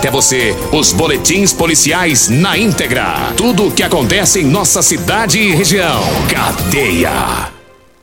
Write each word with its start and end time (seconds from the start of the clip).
até 0.00 0.10
você 0.10 0.56
os 0.72 0.94
boletins 0.94 1.52
policiais 1.52 2.30
na 2.30 2.56
íntegra. 2.56 3.34
Tudo 3.36 3.66
o 3.66 3.70
que 3.70 3.82
acontece 3.82 4.40
em 4.40 4.44
nossa 4.44 4.80
cidade 4.80 5.38
e 5.38 5.54
região. 5.54 6.00
Cadeia. 6.26 7.52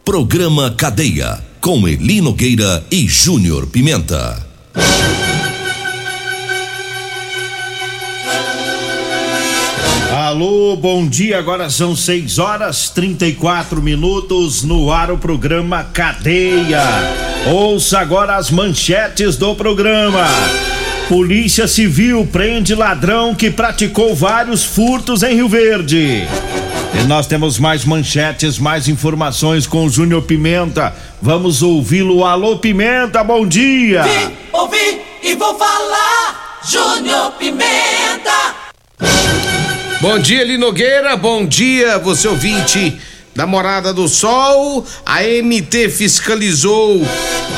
Programa 0.05 0.69
Cadeia. 0.69 1.43
Com 1.59 1.87
Eli 1.87 2.21
Nogueira 2.21 2.85
e 2.91 3.07
Júnior 3.07 3.65
Pimenta. 3.65 4.45
Alô, 10.15 10.75
bom 10.75 11.07
dia. 11.07 11.39
Agora 11.39 11.67
são 11.67 11.95
6 11.95 12.37
horas 12.37 12.91
34 12.91 13.81
minutos 13.81 14.61
no 14.61 14.91
ar 14.91 15.09
o 15.09 15.17
programa 15.17 15.83
Cadeia. 15.85 16.83
Ouça 17.51 17.97
agora 17.97 18.35
as 18.35 18.51
manchetes 18.51 19.35
do 19.35 19.55
programa. 19.55 20.27
Polícia 21.07 21.69
Civil 21.69 22.27
prende 22.29 22.75
ladrão 22.75 23.33
que 23.33 23.49
praticou 23.49 24.13
vários 24.13 24.65
furtos 24.65 25.23
em 25.23 25.35
Rio 25.35 25.47
Verde. 25.47 26.27
E 26.93 27.03
nós 27.07 27.25
temos 27.25 27.57
mais 27.57 27.85
manchetes, 27.85 28.59
mais 28.59 28.89
informações 28.89 29.65
com 29.65 29.85
o 29.85 29.89
Júnior 29.89 30.23
Pimenta. 30.23 30.93
Vamos 31.21 31.63
ouvi-lo. 31.63 32.25
Alô, 32.25 32.57
Pimenta, 32.57 33.23
bom 33.23 33.47
dia. 33.47 34.03
Vim, 34.03 34.35
ouvi 34.51 35.01
e 35.23 35.33
vou 35.35 35.57
falar. 35.57 36.59
Júnior 36.69 37.31
Pimenta. 37.39 38.55
Bom 40.01 40.19
dia, 40.19 40.41
Eli 40.41 40.57
Nogueira. 40.57 41.15
Bom 41.15 41.45
dia, 41.45 41.97
você 41.99 42.27
ouvinte 42.27 42.97
da 43.37 43.45
Morada 43.45 43.93
do 43.93 44.07
Sol. 44.07 44.83
A 45.05 45.21
MT 45.21 45.89
fiscalizou 45.89 47.05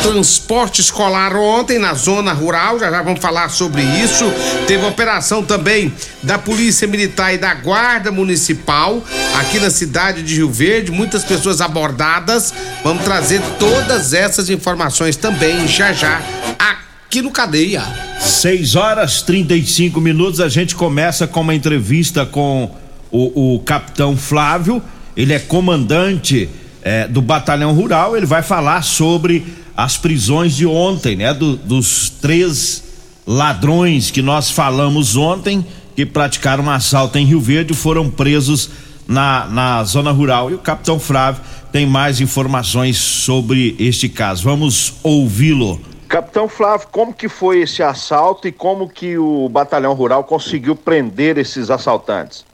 transporte 0.03 0.81
escolar 0.81 1.33
ontem 1.37 1.79
na 1.79 1.93
zona 1.93 2.33
rural. 2.33 2.77
Já 2.77 2.91
já 2.91 3.01
vamos 3.01 3.21
falar 3.21 3.47
sobre 3.47 3.81
isso. 3.81 4.25
Teve 4.67 4.85
operação 4.85 5.41
também 5.41 5.93
da 6.21 6.37
Polícia 6.37 6.85
Militar 6.85 7.33
e 7.33 7.37
da 7.37 7.53
Guarda 7.53 8.11
Municipal 8.11 9.01
aqui 9.39 9.57
na 9.57 9.69
cidade 9.69 10.21
de 10.21 10.35
Rio 10.35 10.51
Verde. 10.51 10.91
Muitas 10.91 11.23
pessoas 11.23 11.61
abordadas. 11.61 12.53
Vamos 12.83 13.05
trazer 13.05 13.41
todas 13.57 14.13
essas 14.13 14.49
informações 14.49 15.15
também 15.15 15.65
já 15.65 15.93
já 15.93 16.21
aqui 16.59 17.21
no 17.21 17.31
Cadeia. 17.31 17.83
6 18.19 18.75
horas 18.75 19.21
35 19.21 20.01
minutos. 20.01 20.41
A 20.41 20.49
gente 20.49 20.75
começa 20.75 21.25
com 21.25 21.39
uma 21.39 21.55
entrevista 21.55 22.25
com 22.25 22.69
o, 23.09 23.55
o 23.55 23.59
capitão 23.61 24.17
Flávio. 24.17 24.83
Ele 25.19 25.33
é 25.33 25.39
comandante 25.39 26.49
é, 26.81 27.05
do 27.05 27.21
Batalhão 27.21 27.73
Rural. 27.73 28.15
Ele 28.15 28.25
vai 28.25 28.41
falar 28.41 28.81
sobre 28.83 29.45
as 29.75 29.97
prisões 29.97 30.55
de 30.55 30.65
ontem, 30.65 31.17
né? 31.17 31.33
Do, 31.33 31.57
dos 31.57 32.09
três 32.09 32.85
ladrões 33.27 34.09
que 34.11 34.21
nós 34.21 34.49
falamos 34.49 35.17
ontem 35.17 35.65
que 35.93 36.05
praticaram 36.05 36.63
um 36.63 36.69
assalto 36.69 37.17
em 37.17 37.25
Rio 37.25 37.41
Verde 37.41 37.73
foram 37.73 38.09
presos 38.09 38.69
na, 39.05 39.45
na 39.47 39.83
zona 39.83 40.09
rural. 40.11 40.51
E 40.51 40.53
o 40.53 40.57
capitão 40.59 40.97
Flávio 40.97 41.41
tem 41.69 41.85
mais 41.85 42.21
informações 42.21 42.97
sobre 42.97 43.75
este 43.77 44.07
caso. 44.07 44.45
Vamos 44.45 44.93
ouvi-lo. 45.03 45.81
Capitão 46.07 46.47
Flávio, 46.47 46.87
como 46.93 47.13
que 47.13 47.27
foi 47.27 47.59
esse 47.59 47.83
assalto 47.83 48.47
e 48.47 48.53
como 48.53 48.87
que 48.87 49.17
o 49.17 49.49
batalhão 49.49 49.93
rural 49.93 50.23
conseguiu 50.23 50.77
prender 50.77 51.37
esses 51.37 51.69
assaltantes? 51.69 52.45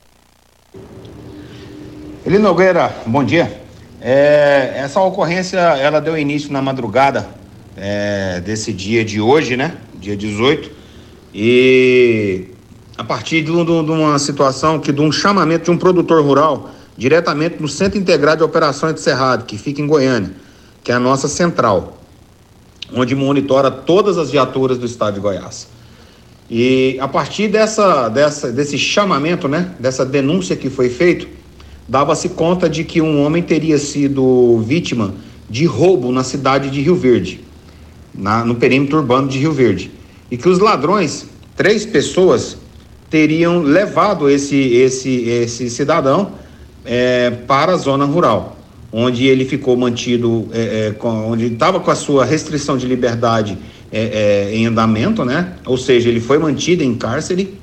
Eli 2.26 2.40
Nogueira, 2.40 2.92
bom 3.06 3.24
dia. 3.24 3.62
É, 4.02 4.74
essa 4.78 5.00
ocorrência 5.00 5.60
ela 5.60 6.02
deu 6.02 6.18
início 6.18 6.52
na 6.52 6.60
madrugada 6.60 7.30
é, 7.78 8.42
desse 8.42 8.74
dia 8.74 9.06
de 9.06 9.22
hoje, 9.22 9.56
né? 9.56 9.78
Dia 9.94 10.18
18. 10.18 10.72
E 11.36 12.48
a 12.98 13.04
partir 13.04 13.44
de, 13.44 13.52
de, 13.52 13.72
uma 13.72 14.18
situação 14.18 14.80
que 14.80 14.92
de 14.92 15.02
um 15.02 15.12
chamamento 15.12 15.66
de 15.66 15.72
um 15.72 15.78
produtor 15.78 16.24
rural 16.24 16.72
diretamente 16.98 17.62
no 17.62 17.68
Centro 17.68 18.00
Integrado 18.00 18.38
de 18.38 18.44
Operações 18.44 18.96
de 18.96 19.02
Cerrado, 19.02 19.46
que 19.46 19.56
fica 19.56 19.80
em 19.80 19.86
Goiânia, 19.86 20.32
que 20.84 20.92
é 20.92 20.96
a 20.96 21.00
nossa 21.00 21.28
central, 21.28 21.96
onde 22.92 23.14
monitora 23.14 23.70
todas 23.70 24.18
as 24.18 24.32
viaturas 24.32 24.80
do 24.80 24.88
estado 24.88 25.14
de 25.14 25.20
Goiás. 25.20 25.68
E 26.50 26.98
a 27.00 27.08
partir 27.08 27.50
dessa, 27.50 28.10
dessa, 28.10 28.52
desse 28.52 28.80
chamamento, 28.80 29.48
né, 29.48 29.76
dessa 29.80 30.04
denúncia 30.04 30.56
que 30.56 30.72
foi 30.72 30.90
feito, 30.90 31.35
dava-se 31.88 32.30
conta 32.30 32.70
de 32.70 32.84
que 32.84 33.02
um 33.02 33.24
homem 33.24 33.44
teria 33.44 33.78
sido 33.78 34.60
vítima 34.66 35.14
de 35.50 35.66
roubo 35.66 36.12
na 36.12 36.24
cidade 36.24 36.70
de 36.70 36.82
Rio 36.82 36.96
Verde, 36.96 37.42
na, 38.14 38.44
no 38.44 38.56
perímetro 38.56 38.98
urbano 38.98 39.28
de 39.28 39.38
Rio 39.38 39.52
Verde, 39.52 39.92
e 40.30 40.38
que 40.38 40.50
os 40.50 40.60
ladrões, 40.60 41.28
três 41.56 41.86
pessoas, 41.86 42.58
teriam 43.10 43.62
levado 43.62 44.30
esse, 44.30 44.56
esse, 44.56 45.10
esse 45.10 45.70
cidadão 45.70 46.32
é, 46.84 47.30
para 47.30 47.74
a 47.74 47.78
zona 47.78 48.06
rural, 48.06 48.58
onde 48.92 49.28
ele 49.28 49.46
ficou 49.46 49.78
mantido, 49.78 50.48
é, 50.52 50.88
é, 50.88 50.92
com, 50.92 51.32
onde 51.32 51.46
estava 51.46 51.80
com 51.80 51.92
a 51.92 51.96
sua 51.96 52.26
restrição 52.26 52.78
de 52.78 52.88
liberdade 52.88 53.58
em 54.52 54.66
andamento, 54.66 55.24
né? 55.24 55.54
Ou 55.66 55.78
seja, 55.78 56.10
ele 56.10 56.20
foi 56.20 56.38
mantido 56.38 56.84
em 56.84 56.96
cárcere 56.96 57.58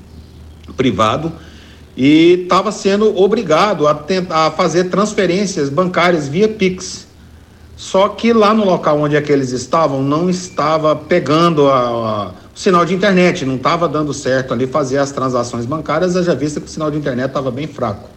privado 0.75 1.31
e 1.95 2.43
estava 2.43 2.71
sendo 2.71 3.15
obrigado 3.17 3.87
a, 3.87 3.93
tentar, 3.93 4.47
a 4.47 4.51
fazer 4.51 4.85
transferências 4.85 5.69
bancárias 5.69 6.27
via 6.27 6.47
Pix. 6.47 7.07
Só 7.75 8.09
que 8.09 8.33
lá 8.33 8.53
no 8.53 8.65
local 8.65 8.99
onde 8.99 9.17
aqueles 9.17 9.51
estavam 9.51 10.01
não 10.01 10.29
estava 10.29 10.95
pegando 10.95 11.67
a, 11.67 11.79
a, 11.79 12.27
o 12.55 12.59
sinal 12.59 12.85
de 12.85 12.93
internet, 12.93 13.45
não 13.45 13.55
estava 13.55 13.87
dando 13.87 14.13
certo 14.13 14.53
ali 14.53 14.67
fazer 14.67 14.97
as 14.97 15.11
transações 15.11 15.65
bancárias, 15.65 16.13
já 16.13 16.33
vista 16.33 16.59
que 16.59 16.67
o 16.67 16.69
sinal 16.69 16.89
de 16.89 16.97
internet 16.97 17.27
estava 17.27 17.51
bem 17.51 17.67
fraco. 17.67 18.09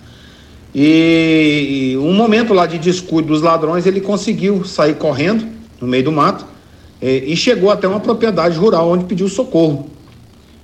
E, 0.75 1.93
e 1.93 1.97
um 1.97 2.13
momento 2.13 2.53
lá 2.53 2.67
de 2.67 2.79
descuido 2.79 3.29
dos 3.29 3.41
ladrões, 3.41 3.87
ele 3.87 4.01
conseguiu 4.01 4.65
sair 4.65 4.95
correndo 4.95 5.47
no 5.81 5.89
meio 5.89 6.05
do 6.05 6.13
mato 6.13 6.45
e, 7.01 7.33
e 7.33 7.37
chegou 7.37 7.71
até 7.71 7.89
uma 7.89 8.01
propriedade 8.01 8.59
rural 8.59 8.91
onde 8.91 9.05
pediu 9.05 9.29
socorro. 9.29 9.91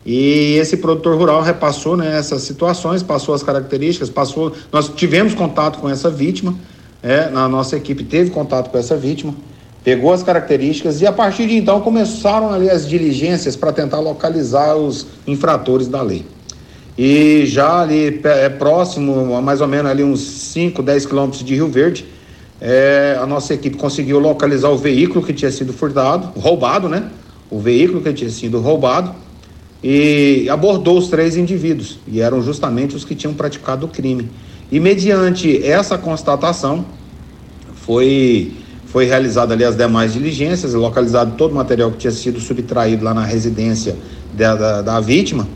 E 0.05 0.57
esse 0.57 0.77
produtor 0.77 1.17
rural 1.17 1.43
repassou 1.43 1.97
né, 1.97 2.19
essas 2.19 2.43
situações, 2.43 3.03
passou 3.03 3.35
as 3.35 3.43
características, 3.43 4.11
passou. 4.11 4.53
Nós 4.73 4.89
tivemos 4.89 5.35
contato 5.35 5.79
com 5.79 5.89
essa 5.89 6.11
vítima, 6.11 6.55
é, 7.03 7.31
na 7.31 7.49
nossa 7.49 7.77
equipe 7.77 8.03
teve 8.03 8.31
contato 8.31 8.71
com 8.71 8.79
essa 8.79 8.97
vítima, 8.97 9.35
pegou 9.85 10.13
as 10.13 10.23
características 10.23 11.01
e 11.01 11.07
a 11.07 11.13
partir 11.13 11.47
de 11.47 11.57
então 11.57 11.81
começaram 11.81 12.53
ali 12.53 12.69
as 12.69 12.89
diligências 12.89 13.55
para 13.55 13.73
tentar 13.73 14.01
localizar 14.01 14.75
os 14.75 15.07
infratores 15.27 15.87
da 15.87 16.03
lei. 16.03 16.25
E 16.99 17.47
já 17.47 17.81
ali 17.81 18.21
é 18.25 18.49
próximo, 18.49 19.35
a 19.35 19.41
mais 19.41 19.61
ou 19.61 19.69
menos 19.69 19.91
ali 19.91 20.03
uns 20.03 20.21
5, 20.21 20.83
10 20.83 21.07
quilômetros 21.07 21.45
de 21.45 21.55
Rio 21.55 21.69
Verde, 21.69 22.05
é, 22.61 23.19
a 23.21 23.27
nossa 23.27 23.55
equipe 23.55 23.77
conseguiu 23.77 24.19
localizar 24.19 24.69
o 24.69 24.77
veículo 24.77 25.25
que 25.25 25.33
tinha 25.33 25.51
sido 25.51 25.73
furtado, 25.73 26.39
roubado, 26.39 26.89
né? 26.89 27.09
O 27.51 27.59
veículo 27.59 28.01
que 28.01 28.13
tinha 28.13 28.31
sido 28.31 28.61
roubado 28.61 29.13
e 29.83 30.49
abordou 30.49 30.97
os 30.97 31.09
três 31.09 31.37
indivíduos, 31.37 31.99
e 32.07 32.21
eram 32.21 32.41
justamente 32.41 32.95
os 32.95 33.05
que 33.05 33.15
tinham 33.15 33.35
praticado 33.35 33.87
o 33.87 33.89
crime. 33.89 34.31
E 34.71 34.79
mediante 34.79 35.65
essa 35.67 35.99
constatação, 35.99 36.85
foi, 37.75 38.53
foi 38.87 39.05
realizada 39.07 39.55
ali 39.55 39.65
as 39.65 39.77
demais 39.77 40.13
diligências, 40.13 40.73
localizado 40.75 41.35
todo 41.37 41.51
o 41.51 41.55
material 41.55 41.91
que 41.91 41.99
tinha 41.99 42.13
sido 42.13 42.41
subtraído 42.41 43.05
lá 43.05 43.13
na 43.13 43.25
residência 43.25 43.97
da, 44.33 44.55
da, 44.55 44.83
da 44.83 45.01
vítima, 45.01 45.49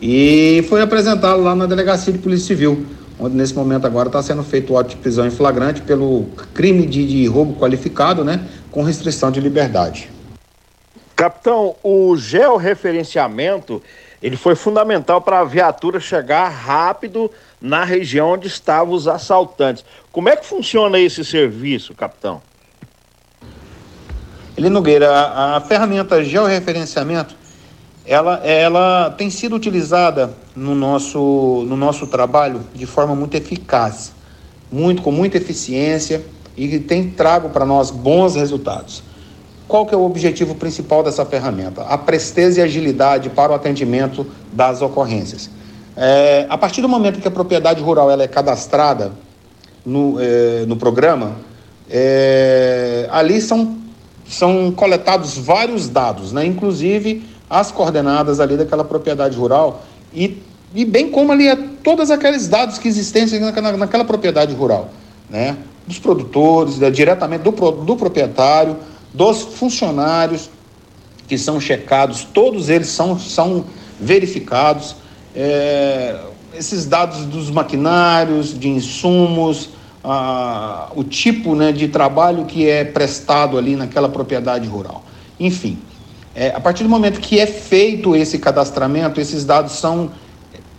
e 0.00 0.64
foi 0.68 0.80
apresentado 0.80 1.42
lá 1.42 1.54
na 1.54 1.66
delegacia 1.66 2.12
de 2.12 2.18
polícia 2.18 2.46
civil, 2.46 2.84
onde 3.18 3.36
nesse 3.36 3.54
momento 3.54 3.86
agora 3.86 4.08
está 4.08 4.22
sendo 4.22 4.42
feito 4.42 4.72
o 4.72 4.76
auto 4.76 4.90
de 4.90 4.96
prisão 4.96 5.26
em 5.26 5.30
flagrante 5.30 5.82
pelo 5.82 6.24
crime 6.52 6.86
de, 6.86 7.06
de 7.06 7.26
roubo 7.26 7.54
qualificado, 7.54 8.24
né, 8.24 8.40
com 8.70 8.82
restrição 8.82 9.30
de 9.30 9.40
liberdade. 9.40 10.13
Capitão, 11.16 11.76
o 11.82 12.16
georreferenciamento 12.16 13.80
ele 14.24 14.36
foi 14.36 14.54
fundamental 14.54 15.20
para 15.20 15.40
a 15.40 15.44
viatura 15.44 16.00
chegar 16.00 16.48
rápido 16.48 17.30
na 17.60 17.84
região 17.84 18.32
onde 18.32 18.48
estavam 18.48 18.94
os 18.94 19.06
assaltantes. 19.06 19.84
Como 20.10 20.30
é 20.30 20.36
que 20.36 20.46
funciona 20.46 20.98
esse 20.98 21.22
serviço, 21.22 21.94
capitão? 21.94 22.40
Ele 24.56 24.70
Nogueira, 24.70 25.10
a, 25.10 25.56
a 25.56 25.60
ferramenta 25.60 26.24
georreferenciamento, 26.24 27.36
ela, 28.06 28.36
ela 28.46 29.10
tem 29.10 29.28
sido 29.28 29.56
utilizada 29.56 30.34
no 30.56 30.74
nosso, 30.74 31.64
no 31.68 31.76
nosso 31.76 32.06
trabalho 32.06 32.62
de 32.74 32.86
forma 32.86 33.14
muito 33.14 33.34
eficaz, 33.34 34.14
muito 34.72 35.02
com 35.02 35.12
muita 35.12 35.36
eficiência 35.36 36.24
e 36.56 36.78
tem 36.78 37.10
trago 37.10 37.50
para 37.50 37.66
nós 37.66 37.90
bons 37.90 38.36
resultados. 38.36 39.02
Qual 39.66 39.86
que 39.86 39.94
é 39.94 39.98
o 39.98 40.04
objetivo 40.04 40.54
principal 40.54 41.02
dessa 41.02 41.24
ferramenta? 41.24 41.82
A 41.82 41.96
presteza 41.96 42.60
e 42.60 42.62
agilidade 42.62 43.30
para 43.30 43.52
o 43.52 43.54
atendimento 43.54 44.26
das 44.52 44.82
ocorrências. 44.82 45.48
É, 45.96 46.46
a 46.48 46.58
partir 46.58 46.82
do 46.82 46.88
momento 46.88 47.20
que 47.20 47.28
a 47.28 47.30
propriedade 47.30 47.80
rural 47.80 48.10
ela 48.10 48.22
é 48.22 48.28
cadastrada 48.28 49.12
no, 49.86 50.16
é, 50.20 50.64
no 50.66 50.76
programa, 50.76 51.36
é, 51.88 53.08
ali 53.10 53.40
são, 53.40 53.76
são 54.28 54.72
coletados 54.72 55.38
vários 55.38 55.88
dados, 55.88 56.32
né? 56.32 56.44
inclusive 56.44 57.24
as 57.48 57.70
coordenadas 57.70 58.40
ali 58.40 58.56
daquela 58.56 58.84
propriedade 58.84 59.36
rural 59.36 59.82
e, 60.12 60.42
e 60.74 60.84
bem 60.84 61.10
como 61.10 61.30
ali 61.30 61.46
é 61.46 61.56
todos 61.82 62.10
aqueles 62.10 62.48
dados 62.48 62.78
que 62.78 62.88
existem 62.88 63.40
naquela, 63.40 63.76
naquela 63.76 64.04
propriedade 64.04 64.54
rural, 64.54 64.90
né? 65.30 65.56
dos 65.86 65.98
produtores, 65.98 66.78
diretamente 66.92 67.42
do, 67.42 67.50
do 67.50 67.96
proprietário, 67.96 68.76
dos 69.14 69.42
funcionários 69.42 70.50
que 71.28 71.38
são 71.38 71.60
checados, 71.60 72.24
todos 72.24 72.68
eles 72.68 72.88
são, 72.88 73.18
são 73.18 73.64
verificados. 73.98 74.96
É, 75.34 76.20
esses 76.52 76.84
dados 76.84 77.24
dos 77.24 77.50
maquinários, 77.50 78.58
de 78.58 78.68
insumos, 78.68 79.70
ah, 80.02 80.90
o 80.94 81.02
tipo 81.02 81.54
né, 81.54 81.72
de 81.72 81.88
trabalho 81.88 82.44
que 82.44 82.68
é 82.68 82.84
prestado 82.84 83.56
ali 83.56 83.76
naquela 83.76 84.08
propriedade 84.08 84.68
rural. 84.68 85.04
Enfim, 85.38 85.78
é, 86.34 86.48
a 86.48 86.60
partir 86.60 86.82
do 86.82 86.88
momento 86.88 87.20
que 87.20 87.38
é 87.38 87.46
feito 87.46 88.14
esse 88.14 88.38
cadastramento, 88.38 89.20
esses 89.20 89.44
dados 89.44 89.72
são 89.72 90.10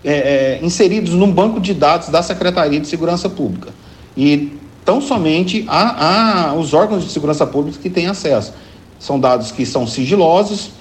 é, 0.04 0.14
é, 0.14 0.60
inseridos 0.62 1.14
num 1.14 1.31
banco 1.31 1.60
de 1.60 1.74
dados 1.74 2.10
da 2.10 2.22
Secretaria 2.22 2.80
de 2.80 2.88
Segurança 2.88 3.30
Pública. 3.30 3.74
E 4.16 4.54
tão 4.86 5.02
somente 5.02 5.66
a, 5.68 6.52
a, 6.52 6.54
os 6.54 6.74
órgãos 6.74 7.04
de 7.04 7.10
segurança 7.10 7.46
pública 7.46 7.80
que 7.82 7.90
têm 7.90 8.08
acesso. 8.08 8.54
São 9.00 9.20
dados 9.20 9.52
que 9.52 9.66
são 9.66 9.86
sigilosos, 9.86 10.72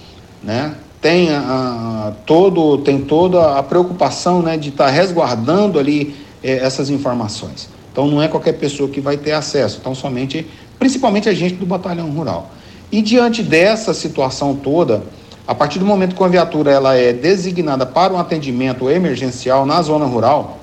né? 0.43 0.75
tem, 1.05 1.29
a, 1.29 2.15
todo, 2.25 2.79
tem 2.79 2.99
toda 2.99 3.59
a 3.59 3.62
preocupação 3.62 4.41
né, 4.41 4.56
de 4.56 4.71
estar 4.71 4.87
tá 4.87 4.91
resguardando 4.91 5.79
ali 5.79 6.17
eh, 6.43 6.65
essas 6.65 6.89
informações. 6.89 7.69
Então 7.93 8.06
não 8.09 8.23
é 8.23 8.27
qualquer 8.27 8.55
pessoa 8.55 8.89
que 8.89 9.03
vai 9.03 9.19
ter 9.19 9.33
acesso, 9.33 9.77
então 9.83 9.95
somente, 9.95 10.47
principalmente 10.79 11.29
a 11.29 11.35
gente 11.35 11.57
do 11.57 11.67
batalhão 11.67 12.09
rural. 12.11 12.53
E 12.91 13.03
diante 13.03 13.43
dessa 13.43 13.93
situação 13.93 14.55
toda, 14.57 15.03
a 15.47 15.55
partir 15.55 15.79
do 15.79 15.85
momento 15.85 16.17
que 16.17 16.25
a 16.25 16.29
viatura 16.29 16.71
ela 16.71 16.95
é 16.95 17.12
designada 17.12 17.85
para 17.85 18.15
um 18.15 18.19
atendimento 18.19 18.89
emergencial 18.89 19.67
na 19.67 19.83
zona 19.83 20.07
rural, 20.07 20.59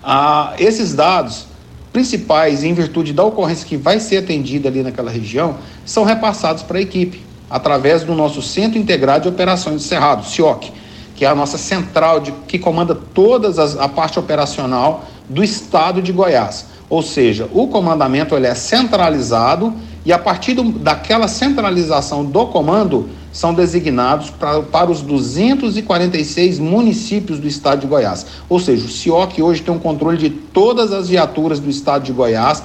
a, 0.00 0.54
esses 0.60 0.94
dados 0.94 1.46
principais, 1.94 2.64
em 2.64 2.74
virtude 2.74 3.12
da 3.12 3.22
ocorrência 3.22 3.64
que 3.64 3.76
vai 3.76 4.00
ser 4.00 4.16
atendida 4.16 4.68
ali 4.68 4.82
naquela 4.82 5.12
região, 5.12 5.58
são 5.86 6.02
repassados 6.02 6.64
para 6.64 6.78
a 6.78 6.82
equipe, 6.82 7.22
através 7.48 8.02
do 8.02 8.16
nosso 8.16 8.42
Centro 8.42 8.76
Integrado 8.76 9.22
de 9.22 9.28
Operações 9.28 9.80
de 9.80 9.86
Cerrado, 9.86 10.26
CIOC, 10.26 10.72
que 11.14 11.24
é 11.24 11.28
a 11.28 11.36
nossa 11.36 11.56
central 11.56 12.18
de, 12.18 12.32
que 12.48 12.58
comanda 12.58 12.96
toda 12.96 13.48
a 13.80 13.88
parte 13.88 14.18
operacional 14.18 15.04
do 15.28 15.44
estado 15.44 16.02
de 16.02 16.10
Goiás. 16.10 16.66
Ou 16.90 17.00
seja, 17.00 17.48
o 17.54 17.68
comandamento 17.68 18.34
ele 18.34 18.48
é 18.48 18.56
centralizado 18.56 19.72
e 20.04 20.12
a 20.12 20.18
partir 20.18 20.54
do, 20.54 20.64
daquela 20.64 21.26
centralização 21.26 22.24
do 22.24 22.46
comando, 22.46 23.08
são 23.32 23.54
designados 23.54 24.30
pra, 24.30 24.60
para 24.60 24.90
os 24.90 25.00
246 25.00 26.58
municípios 26.58 27.38
do 27.38 27.48
estado 27.48 27.80
de 27.80 27.86
Goiás. 27.86 28.26
Ou 28.48 28.60
seja, 28.60 28.84
o 28.84 28.88
CIOC 28.88 29.42
hoje 29.42 29.62
tem 29.62 29.74
um 29.74 29.78
controle 29.78 30.18
de 30.18 30.30
todas 30.30 30.92
as 30.92 31.08
viaturas 31.08 31.58
do 31.58 31.70
estado 31.70 32.04
de 32.04 32.12
Goiás 32.12 32.62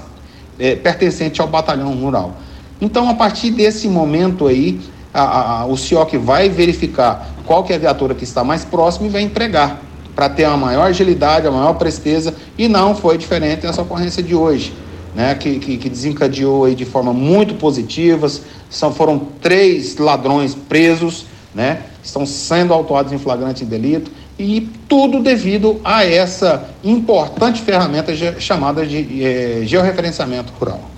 é, 0.59 0.75
pertencente 0.75 1.39
ao 1.39 1.47
batalhão 1.47 1.93
rural. 1.95 2.35
Então, 2.81 3.09
a 3.09 3.13
partir 3.13 3.51
desse 3.51 3.87
momento 3.87 4.45
aí, 4.45 4.79
a, 5.13 5.61
a, 5.61 5.65
o 5.65 5.77
CIOC 5.77 6.17
vai 6.17 6.49
verificar 6.49 7.29
qual 7.45 7.63
que 7.63 7.71
é 7.71 7.77
a 7.77 7.79
viatura 7.79 8.13
que 8.13 8.25
está 8.25 8.43
mais 8.43 8.65
próxima 8.65 9.07
e 9.07 9.09
vai 9.09 9.21
empregar 9.21 9.81
para 10.13 10.27
ter 10.27 10.45
uma 10.45 10.57
maior 10.57 10.87
agilidade, 10.87 11.47
a 11.47 11.51
maior 11.51 11.73
presteza, 11.75 12.35
e 12.57 12.67
não 12.67 12.93
foi 12.93 13.17
diferente 13.17 13.65
essa 13.65 13.81
ocorrência 13.81 14.21
de 14.21 14.35
hoje 14.35 14.73
né, 15.15 15.35
que, 15.35 15.59
que, 15.59 15.77
que, 15.77 15.89
desencadeou 15.89 16.65
aí 16.65 16.75
de 16.75 16.85
forma 16.85 17.13
muito 17.13 17.55
positiva. 17.55 18.29
São, 18.69 18.93
foram 18.93 19.19
três 19.41 19.97
ladrões 19.97 20.55
presos, 20.55 21.25
né, 21.53 21.83
estão 22.03 22.25
sendo 22.25 22.73
autuados 22.73 23.11
em 23.11 23.17
flagrante 23.17 23.65
delito, 23.65 24.11
e 24.37 24.69
tudo 24.87 25.21
devido 25.21 25.81
a 25.83 26.05
essa 26.05 26.69
importante 26.83 27.61
ferramenta 27.61 28.13
chamada 28.39 28.85
de 28.85 29.23
é, 29.23 29.61
georreferenciamento 29.65 30.53
rural. 30.53 30.89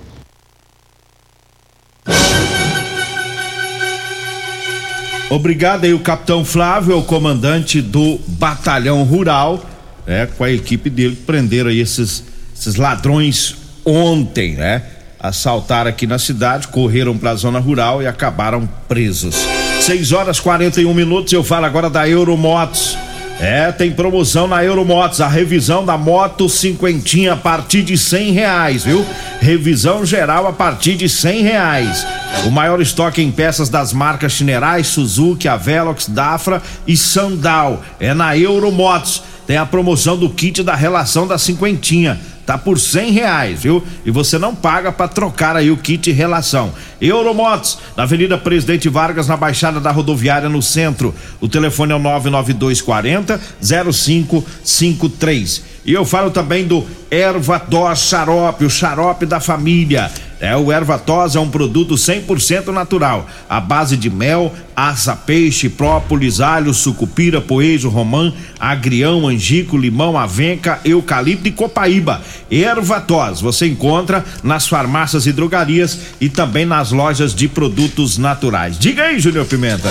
Obrigado 5.28 5.84
aí 5.84 5.94
o 5.94 6.00
capitão 6.00 6.44
Flávio, 6.44 6.98
o 6.98 7.02
comandante 7.02 7.80
do 7.80 8.20
batalhão 8.28 9.02
rural, 9.02 9.64
é, 10.06 10.26
com 10.26 10.44
a 10.44 10.50
equipe 10.50 10.90
dele 10.90 11.16
prenderam 11.16 11.70
aí 11.70 11.80
esses, 11.80 12.22
esses 12.54 12.76
ladrões 12.76 13.56
ontem, 13.84 14.54
né? 14.54 14.82
Assaltaram 15.18 15.88
aqui 15.88 16.06
na 16.06 16.18
cidade, 16.18 16.68
correram 16.68 17.16
para 17.16 17.30
a 17.30 17.34
zona 17.36 17.60
rural 17.60 18.02
e 18.02 18.06
acabaram 18.06 18.68
presos. 18.88 19.36
6 19.80 20.12
horas 20.12 20.40
41 20.40 20.92
minutos. 20.92 21.32
Eu 21.32 21.44
falo 21.44 21.66
agora 21.66 21.88
da 21.88 22.08
Euromotos. 22.08 22.96
É, 23.40 23.72
tem 23.72 23.90
promoção 23.90 24.46
na 24.46 24.62
Euromotos, 24.62 25.20
a 25.20 25.26
revisão 25.26 25.84
da 25.84 25.98
moto 25.98 26.48
cinquentinha 26.48 27.32
a 27.32 27.36
partir 27.36 27.82
de 27.82 27.98
cem 27.98 28.30
reais, 28.30 28.84
viu? 28.84 29.04
Revisão 29.40 30.06
geral 30.06 30.46
a 30.46 30.52
partir 30.52 30.94
de 30.94 31.08
cem 31.08 31.42
reais. 31.42 32.06
O 32.46 32.50
maior 32.50 32.80
estoque 32.80 33.20
em 33.20 33.32
peças 33.32 33.68
das 33.68 33.92
marcas 33.92 34.30
Chinerais, 34.30 34.86
Suzuki, 34.86 35.48
Avelox, 35.48 36.06
Dafra 36.06 36.62
e 36.86 36.96
Sandal 36.96 37.82
é 37.98 38.14
na 38.14 38.36
Euromotos. 38.36 39.24
Tem 39.44 39.56
a 39.56 39.66
promoção 39.66 40.16
do 40.16 40.30
kit 40.30 40.62
da 40.62 40.76
relação 40.76 41.26
da 41.26 41.36
cinquentinha 41.36 42.20
tá 42.52 42.58
por 42.58 42.78
cem 42.78 43.10
reais, 43.10 43.62
viu? 43.62 43.82
E 44.04 44.10
você 44.10 44.38
não 44.38 44.54
paga 44.54 44.92
para 44.92 45.08
trocar 45.08 45.56
aí 45.56 45.70
o 45.70 45.76
kit 45.76 46.10
relação. 46.12 46.72
Euromotos, 47.00 47.78
na 47.96 48.02
Avenida 48.02 48.36
Presidente 48.36 48.88
Vargas, 48.88 49.26
na 49.26 49.36
Baixada 49.36 49.80
da 49.80 49.90
Rodoviária, 49.90 50.48
no 50.48 50.62
centro. 50.62 51.14
O 51.40 51.48
telefone 51.48 51.92
é 51.92 51.94
o 51.94 51.98
99240 51.98 53.40
0553. 53.60 55.62
E 55.84 55.92
eu 55.92 56.04
falo 56.04 56.30
também 56.30 56.66
do 56.66 56.86
Erva 57.10 57.58
Tos 57.58 58.00
Xarope, 58.00 58.64
o 58.64 58.70
xarope 58.70 59.26
da 59.26 59.40
família. 59.40 60.10
É, 60.42 60.56
o 60.56 60.72
erva 60.72 60.98
tos 60.98 61.36
é 61.36 61.40
um 61.40 61.48
produto 61.48 61.94
100% 61.94 62.72
natural, 62.72 63.30
à 63.48 63.60
base 63.60 63.96
de 63.96 64.10
mel, 64.10 64.52
asa, 64.74 65.14
peixe, 65.14 65.68
própolis, 65.68 66.40
alho, 66.40 66.74
sucupira, 66.74 67.40
poejo, 67.40 67.88
romã, 67.88 68.34
agrião, 68.58 69.28
angico, 69.28 69.78
limão, 69.78 70.18
avenca, 70.18 70.80
eucalipto 70.84 71.46
e 71.46 71.52
copaíba. 71.52 72.20
Erva 72.50 73.00
tos 73.00 73.40
você 73.40 73.68
encontra 73.68 74.24
nas 74.42 74.66
farmácias 74.66 75.26
e 75.26 75.32
drogarias 75.32 75.96
e 76.20 76.28
também 76.28 76.66
nas 76.66 76.90
lojas 76.90 77.32
de 77.32 77.46
produtos 77.46 78.18
naturais. 78.18 78.76
Diga 78.76 79.04
aí, 79.04 79.20
Júnior 79.20 79.46
Pimenta. 79.46 79.90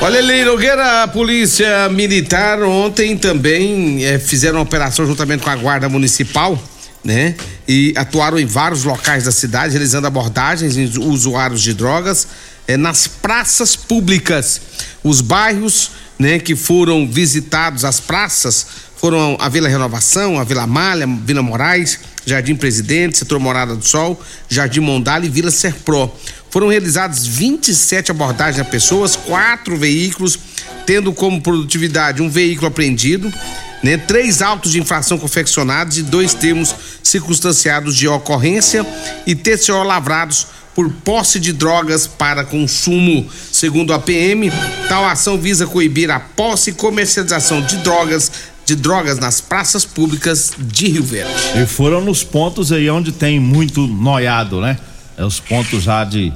Olha, 0.00 0.20
Lei 0.20 0.44
Nogueira, 0.44 1.02
a 1.02 1.08
polícia 1.08 1.88
militar 1.88 2.62
ontem 2.62 3.16
também 3.16 4.04
eh, 4.04 4.20
fizeram 4.20 4.58
uma 4.58 4.62
operação 4.62 5.04
juntamente 5.04 5.42
com 5.42 5.50
a 5.50 5.56
guarda 5.56 5.88
municipal 5.88 6.56
né? 7.04 7.34
E 7.66 7.92
atuaram 7.96 8.38
em 8.38 8.46
vários 8.46 8.84
locais 8.84 9.24
da 9.24 9.32
cidade, 9.32 9.72
realizando 9.72 10.06
abordagens 10.06 10.76
em 10.76 10.86
usuários 10.98 11.62
de 11.62 11.74
drogas 11.74 12.26
eh, 12.66 12.76
nas 12.76 13.06
praças 13.06 13.76
públicas. 13.76 14.60
Os 15.02 15.20
bairros, 15.20 15.92
né, 16.18 16.38
que 16.38 16.56
foram 16.56 17.08
visitados, 17.08 17.84
as 17.84 18.00
praças, 18.00 18.66
foram 18.96 19.36
a 19.40 19.48
Vila 19.48 19.68
Renovação, 19.68 20.38
a 20.38 20.44
Vila 20.44 20.66
Malha, 20.66 21.06
Vila 21.06 21.40
Moraes, 21.40 22.00
Jardim 22.26 22.56
Presidente, 22.56 23.18
Setor 23.18 23.38
Morada 23.38 23.76
do 23.76 23.86
Sol, 23.86 24.20
Jardim 24.48 24.80
Mondale 24.80 25.28
e 25.28 25.30
Vila 25.30 25.50
Serpro. 25.50 26.12
Foram 26.50 26.68
realizadas 26.68 27.26
27 27.26 28.10
abordagens 28.10 28.58
a 28.58 28.64
pessoas, 28.64 29.14
quatro 29.14 29.76
veículos, 29.76 30.38
tendo 30.84 31.12
como 31.12 31.40
produtividade 31.40 32.22
um 32.22 32.28
veículo 32.28 32.66
apreendido, 32.66 33.32
né? 33.82 33.96
Três 33.96 34.42
autos 34.42 34.72
de 34.72 34.80
infração 34.80 35.18
confeccionados 35.18 35.98
e 35.98 36.02
dois 36.02 36.34
termos 36.34 36.74
circunstanciados 37.02 37.96
de 37.96 38.08
ocorrência 38.08 38.86
e 39.26 39.34
TCO 39.34 39.82
lavrados 39.82 40.46
por 40.74 40.90
posse 40.90 41.40
de 41.40 41.52
drogas 41.52 42.06
para 42.06 42.44
consumo. 42.44 43.28
Segundo 43.50 43.92
a 43.92 43.98
PM, 43.98 44.50
tal 44.88 45.04
ação 45.04 45.36
visa 45.36 45.66
coibir 45.66 46.10
a 46.10 46.20
posse 46.20 46.70
e 46.70 46.72
comercialização 46.72 47.60
de 47.62 47.78
drogas 47.78 48.30
de 48.64 48.76
drogas 48.76 49.18
nas 49.18 49.40
praças 49.40 49.86
públicas 49.86 50.52
de 50.58 50.88
Rio 50.88 51.02
Verde. 51.02 51.32
E 51.56 51.66
foram 51.66 52.02
nos 52.02 52.22
pontos 52.22 52.70
aí 52.70 52.90
onde 52.90 53.12
tem 53.12 53.40
muito 53.40 53.86
noiado, 53.86 54.60
né? 54.60 54.78
É 55.16 55.24
os 55.24 55.40
pontos 55.40 55.84
já 55.84 56.04
de, 56.04 56.30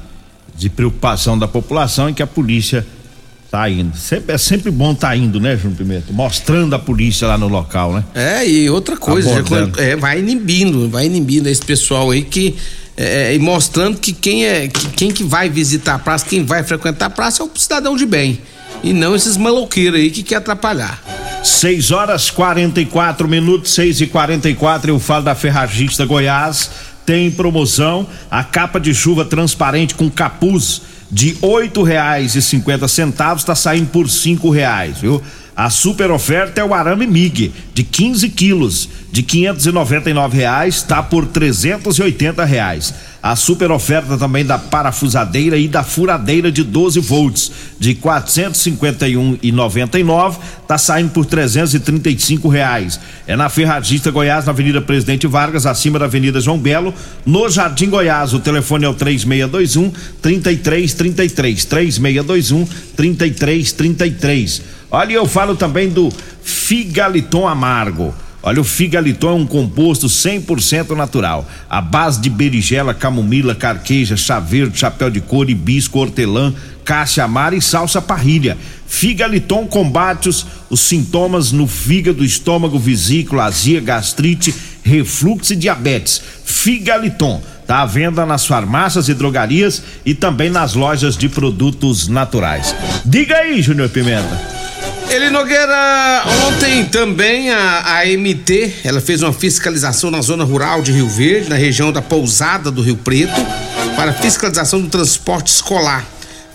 de 0.56 0.70
preocupação 0.70 1.38
da 1.38 1.46
população 1.46 2.08
em 2.08 2.14
que 2.14 2.22
a 2.22 2.26
polícia 2.26 2.87
Tá 3.52 3.68
indo. 3.68 3.94
Sempre, 3.99 4.35
é 4.35 4.38
sempre 4.38 4.71
bom 4.71 4.94
tá 4.94 5.14
indo, 5.14 5.38
né, 5.38 5.59
João 5.59 5.75
Pimenta? 5.75 6.11
Mostrando 6.11 6.75
a 6.75 6.78
polícia 6.78 7.28
lá 7.28 7.37
no 7.37 7.49
local, 7.49 7.92
né? 7.92 8.02
É, 8.14 8.49
e 8.49 8.71
outra 8.71 8.97
coisa, 8.97 9.44
já, 9.44 9.82
é, 9.82 9.94
vai 9.94 10.21
inibindo, 10.21 10.88
vai 10.88 11.04
inibindo 11.04 11.49
esse 11.49 11.61
pessoal 11.61 12.11
aí 12.11 12.23
que. 12.23 12.56
É, 12.97 13.35
e 13.35 13.38
mostrando 13.38 13.99
que 13.99 14.14
quem 14.14 14.47
é 14.47 14.68
que, 14.68 14.88
quem 14.92 15.11
que 15.11 15.23
vai 15.23 15.50
visitar 15.50 15.97
a 15.97 15.99
praça, 15.99 16.25
quem 16.25 16.47
vai 16.47 16.62
frequentar 16.62 17.06
a 17.06 17.11
praça 17.11 17.42
é 17.42 17.47
o 17.47 17.50
cidadão 17.54 17.94
de 17.94 18.06
bem. 18.06 18.40
E 18.82 18.94
não 18.94 19.14
esses 19.14 19.37
maloqueiros 19.37 20.00
aí 20.00 20.11
que 20.11 20.23
quer 20.23 20.37
atrapalhar. 20.37 21.02
6 21.44 21.90
horas 21.90 22.30
44 22.30 23.28
minutos, 23.28 23.75
6 23.75 24.00
e 24.00 24.06
44 24.06 24.90
eu 24.90 24.99
falo 24.99 25.25
da 25.25 25.35
Ferragista 25.35 26.06
Goiás. 26.06 26.71
Tem 27.04 27.30
promoção, 27.30 28.06
a 28.30 28.42
capa 28.42 28.80
de 28.80 28.94
chuva 28.94 29.26
transparente 29.26 29.94
com 29.94 30.09
capuz 30.09 30.80
de 31.12 31.37
e 32.35 32.40
cinquenta 32.40 32.88
centavos 32.88 33.42
está 33.42 33.54
saindo 33.54 33.90
por 33.90 34.09
cinco 34.09 34.49
reais, 34.49 34.99
viu? 34.99 35.23
A 35.54 35.68
super 35.68 36.11
oferta 36.11 36.62
é 36.62 36.64
o 36.64 36.73
arame 36.73 37.06
MIG 37.06 37.52
de 37.75 37.85
15 37.85 38.30
quilos 38.30 38.88
de 39.12 39.23
599 39.23 40.38
reais 40.38 40.76
está 40.76 41.02
por 41.02 41.26
380 41.26 42.42
reais. 42.42 42.94
A 43.23 43.37
super 43.37 43.71
oferta 43.71 44.16
também 44.16 44.47
da 44.47 44.59
parafusadeira 44.59 45.59
e 45.59 45.68
da 45.68 45.85
furadeira 45.85 46.50
de 46.50 46.64
12 46.64 46.99
volts 47.00 47.52
de 47.78 47.94
451,99 47.94 50.38
tá 50.66 50.78
saindo 50.78 51.11
por 51.11 51.26
335 51.26 52.49
reais. 52.49 52.99
É 53.26 53.37
na 53.37 53.50
Ferragista 53.50 54.11
Goiás, 54.11 54.47
na 54.47 54.52
Avenida 54.52 54.80
Presidente 54.80 55.26
Vargas, 55.26 55.66
acima 55.66 55.99
da 55.99 56.06
Avenida 56.06 56.40
João 56.40 56.59
Belo, 56.59 56.94
no 57.26 57.50
Jardim 57.50 57.90
Goiás. 57.90 58.32
O 58.32 58.40
telefone 58.40 58.87
é 58.87 58.88
o 58.88 58.94
3621 58.94 59.92
3333 60.23 61.66
3621 61.66 62.66
3333. 62.97 64.62
Olha, 64.94 65.14
eu 65.14 65.26
falo 65.26 65.56
também 65.56 65.88
do 65.88 66.12
Figaliton 66.42 67.49
Amargo. 67.49 68.14
Olha, 68.42 68.61
o 68.61 68.64
Figaliton 68.64 69.30
é 69.30 69.32
um 69.32 69.46
composto 69.46 70.06
100% 70.06 70.94
natural. 70.94 71.49
A 71.70 71.80
base 71.80 72.20
de 72.20 72.28
berigela, 72.28 72.92
camomila, 72.92 73.54
carqueja, 73.54 74.18
chá 74.18 74.38
verde, 74.38 74.78
chapéu 74.78 75.08
de 75.08 75.18
couro, 75.22 75.50
hibisco, 75.50 75.99
hortelã, 75.99 76.52
caixa 76.84 77.25
amara 77.25 77.56
e 77.56 77.62
salsa 77.62 78.02
parrilha. 78.02 78.58
Figaliton 78.87 79.66
combate 79.66 80.28
os, 80.28 80.46
os 80.68 80.80
sintomas 80.80 81.52
no 81.52 81.66
fígado, 81.66 82.22
estômago, 82.22 82.78
vesícula, 82.78 83.44
azia, 83.44 83.80
gastrite, 83.80 84.54
refluxo 84.82 85.54
e 85.54 85.56
diabetes. 85.56 86.20
Figaliton. 86.44 87.40
Tá 87.66 87.80
à 87.80 87.87
venda 87.87 88.26
nas 88.26 88.44
farmácias 88.44 89.08
e 89.08 89.14
drogarias 89.14 89.82
e 90.04 90.12
também 90.12 90.50
nas 90.50 90.75
lojas 90.75 91.16
de 91.16 91.30
produtos 91.30 92.08
naturais. 92.08 92.75
Diga 93.06 93.37
aí, 93.37 93.62
Júnior 93.62 93.88
Pimenta. 93.88 94.62
Ele 95.12 95.28
Nogueira, 95.28 96.25
ontem 96.47 96.87
também 96.87 97.50
a, 97.50 97.99
a 97.99 98.07
MT, 98.07 98.76
ela 98.83 98.99
fez 98.99 99.21
uma 99.23 99.31
fiscalização 99.31 100.11
na 100.11 100.23
zona 100.23 100.42
rural 100.42 100.81
de 100.81 100.90
Rio 100.90 101.07
Verde, 101.07 101.50
na 101.50 101.57
região 101.57 101.92
da 101.92 102.00
Pousada 102.00 102.71
do 102.71 102.81
Rio 102.81 102.97
Preto, 102.97 103.38
para 103.95 104.14
fiscalização 104.14 104.81
do 104.81 104.88
transporte 104.88 105.49
escolar. 105.49 106.02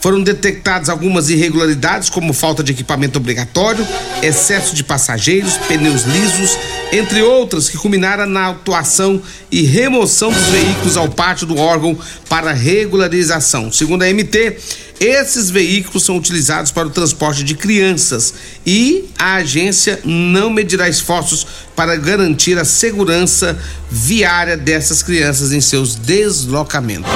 Foram 0.02 0.24
detectadas 0.24 0.90
algumas 0.90 1.30
irregularidades, 1.30 2.10
como 2.10 2.34
falta 2.34 2.64
de 2.64 2.72
equipamento 2.72 3.20
obrigatório, 3.20 3.88
excesso 4.24 4.74
de 4.74 4.84
passageiros, 4.84 5.56
pneus 5.68 6.06
lisos, 6.06 6.58
entre 6.92 7.22
outras, 7.22 7.70
que 7.70 7.78
culminaram 7.78 8.26
na 8.26 8.50
atuação 8.50 9.22
e 9.52 9.64
remoção 9.64 10.32
dos 10.32 10.46
veículos 10.48 10.98
ao 10.98 11.10
pátio 11.10 11.46
do 11.46 11.58
órgão 11.58 11.98
para 12.30 12.54
regularização. 12.54 13.72
Segundo 13.72 14.04
a 14.04 14.14
MT, 14.14 14.58
esses 15.00 15.50
veículos 15.50 16.04
são 16.04 16.18
utilizados 16.18 16.72
para 16.72 16.88
o 16.88 16.90
transporte 16.90 17.44
de 17.44 17.56
crianças 17.56 18.34
e 18.66 19.06
a 19.18 19.36
agência 19.36 20.00
não 20.04 20.50
medirá 20.50 20.90
esforços 20.90 21.46
para 21.76 21.96
garantir 21.96 22.58
a 22.58 22.66
segurança 22.66 23.58
viária 23.92 24.58
dessas 24.58 25.04
crianças 25.04 25.52
em 25.52 25.62
seus 25.62 25.96
deslocamentos. 25.96 27.12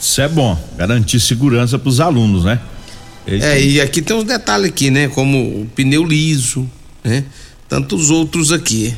Isso 0.00 0.20
é 0.20 0.28
bom, 0.28 0.58
garantir 0.76 1.20
segurança 1.20 1.78
para 1.78 1.88
os 1.88 2.00
alunos, 2.00 2.44
né? 2.44 2.58
É, 3.26 3.62
e 3.62 3.80
aqui 3.80 4.02
tem 4.02 4.16
uns 4.16 4.24
detalhes 4.24 4.68
aqui, 4.68 4.90
né? 4.90 5.08
Como 5.08 5.62
o 5.62 5.66
pneu 5.76 6.04
liso, 6.04 6.68
né? 7.04 7.24
Tantos 7.72 8.10
outros 8.10 8.52
aqui. 8.52 8.94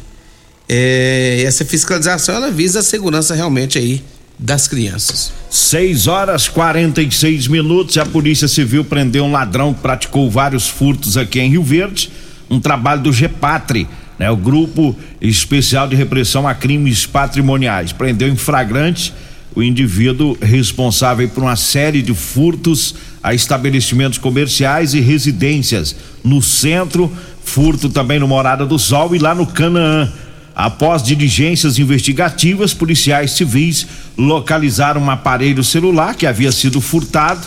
É, 0.68 1.44
essa 1.46 1.64
fiscalização 1.64 2.34
ela 2.34 2.50
visa 2.50 2.80
a 2.80 2.82
segurança 2.82 3.32
realmente 3.32 3.78
aí 3.78 4.02
das 4.36 4.66
crianças. 4.66 5.32
6 5.48 6.08
horas 6.08 6.48
46 6.48 7.46
minutos. 7.46 7.96
A 7.98 8.04
Polícia 8.04 8.48
Civil 8.48 8.84
prendeu 8.84 9.26
um 9.26 9.30
ladrão 9.30 9.72
que 9.72 9.80
praticou 9.80 10.28
vários 10.28 10.68
furtos 10.68 11.16
aqui 11.16 11.38
em 11.38 11.50
Rio 11.50 11.62
Verde. 11.62 12.10
Um 12.50 12.58
trabalho 12.58 13.00
do 13.00 13.12
GEPATRE, 13.12 13.86
né? 14.18 14.28
O 14.28 14.36
Grupo 14.36 14.96
Especial 15.20 15.86
de 15.86 15.94
Repressão 15.94 16.48
a 16.48 16.52
Crimes 16.52 17.06
Patrimoniais. 17.06 17.92
Prendeu 17.92 18.26
em 18.26 18.34
flagrante 18.34 19.14
o 19.54 19.62
indivíduo 19.62 20.36
responsável 20.42 21.28
por 21.28 21.44
uma 21.44 21.54
série 21.54 22.02
de 22.02 22.12
furtos 22.12 22.96
a 23.22 23.32
estabelecimentos 23.32 24.18
comerciais 24.18 24.94
e 24.94 25.00
residências 25.00 25.94
no 26.24 26.42
centro, 26.42 27.10
furto 27.44 27.88
também 27.88 28.18
no 28.18 28.26
Morada 28.26 28.66
do 28.66 28.78
Sol 28.78 29.14
e 29.14 29.18
lá 29.18 29.34
no 29.34 29.46
Canaã. 29.46 30.10
Após 30.56 31.02
diligências 31.02 31.78
investigativas, 31.78 32.72
policiais 32.72 33.32
civis 33.32 33.86
localizaram 34.16 35.00
um 35.00 35.10
aparelho 35.10 35.64
celular 35.64 36.14
que 36.14 36.26
havia 36.26 36.52
sido 36.52 36.80
furtado 36.80 37.40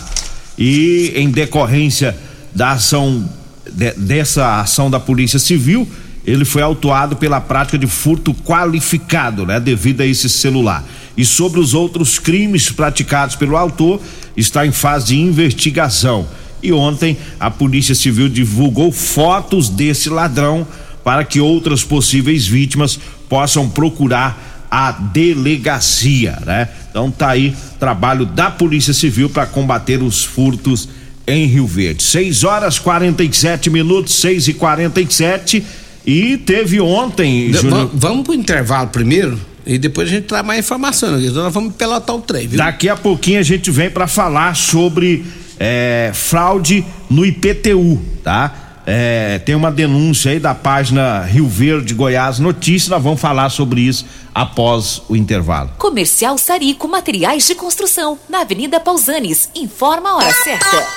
e, 0.58 1.14
em 1.16 1.30
decorrência 1.30 2.16
da 2.54 2.72
ação 2.72 3.30
de- 3.72 3.94
dessa 3.94 4.60
ação 4.60 4.90
da 4.90 5.00
Polícia 5.00 5.40
Civil, 5.40 5.88
ele 6.26 6.44
foi 6.44 6.62
autuado 6.62 7.16
pela 7.16 7.40
prática 7.40 7.78
de 7.78 7.88
furto 7.88 8.34
qualificado, 8.34 9.46
né, 9.46 9.60
devido 9.60 10.02
a 10.02 10.06
esse 10.06 10.28
celular. 10.28 10.84
E 11.16 11.24
sobre 11.24 11.60
os 11.62 11.74
outros 11.74 12.20
crimes 12.20 12.70
praticados 12.70 13.36
pelo 13.38 13.56
autor, 13.56 14.02
está 14.36 14.66
em 14.68 14.72
fase 14.74 15.08
de 15.08 15.18
investigação. 15.20 16.28
E 16.62 16.72
ontem 16.72 17.18
a 17.40 17.50
Polícia 17.52 17.94
Civil 17.96 18.30
divulgou 18.30 18.92
fotos 18.92 19.70
desse 19.70 20.10
ladrão 20.10 20.66
para 21.04 21.24
que 21.24 21.40
outras 21.40 21.84
possíveis 21.84 22.46
vítimas 22.48 23.00
possam 23.30 23.70
procurar 23.70 24.66
a 24.70 24.92
delegacia, 24.92 26.38
né? 26.46 26.68
Então 26.90 27.10
tá 27.10 27.30
aí 27.30 27.56
trabalho 27.80 28.26
da 28.26 28.52
Polícia 28.52 28.94
Civil 28.94 29.30
para 29.30 29.46
combater 29.46 30.02
os 30.02 30.24
furtos 30.24 30.90
em 31.26 31.46
Rio 31.46 31.66
Verde. 31.68 32.04
6 32.04 32.44
horas 32.44 32.80
47 32.80 33.70
minutos, 33.70 34.16
6 34.16 34.48
e 34.50 34.54
47 34.54 35.64
e 36.06 36.38
teve 36.38 36.80
ontem, 36.80 37.52
Júnior, 37.54 37.86
va- 37.88 37.92
vamos 37.94 38.24
pro 38.26 38.34
intervalo 38.34 38.88
primeiro 38.90 39.40
e 39.66 39.78
depois 39.78 40.08
a 40.08 40.12
gente 40.12 40.24
traz 40.26 40.46
mais 40.46 40.60
informação. 40.60 41.18
Né? 41.18 41.28
Então 41.28 41.44
nós 41.44 41.54
vamos 41.54 41.74
pelotar 41.76 42.16
o 42.16 42.22
trem, 42.22 42.48
viu? 42.48 42.58
Daqui 42.58 42.88
a 42.90 42.96
pouquinho 42.96 43.40
a 43.40 43.44
gente 43.44 43.70
vem 43.72 43.90
para 43.90 44.08
falar 44.08 44.56
sobre 44.56 45.26
é, 45.60 46.12
fraude 46.14 46.86
no 47.10 47.26
IPTU, 47.26 48.02
tá? 48.24 48.68
É, 48.90 49.40
tem 49.40 49.54
uma 49.54 49.70
denúncia 49.70 50.32
aí 50.32 50.40
da 50.40 50.56
página 50.56 51.22
Rio 51.24 51.46
Verde 51.46 51.94
Goiás 51.94 52.40
Notícias, 52.40 52.90
nós 52.90 53.04
vamos 53.04 53.20
falar 53.20 53.50
sobre 53.50 53.82
isso 53.82 54.06
após 54.34 55.02
o 55.10 55.16
intervalo. 55.16 55.72
Comercial 55.78 56.38
Sarico 56.38 56.88
Materiais 56.88 57.46
de 57.46 57.54
Construção, 57.54 58.18
na 58.30 58.42
Avenida 58.42 58.80
Pausanes. 58.80 59.50
Informa 59.54 60.12
a 60.12 60.16
hora 60.16 60.34
certa. 60.34 60.97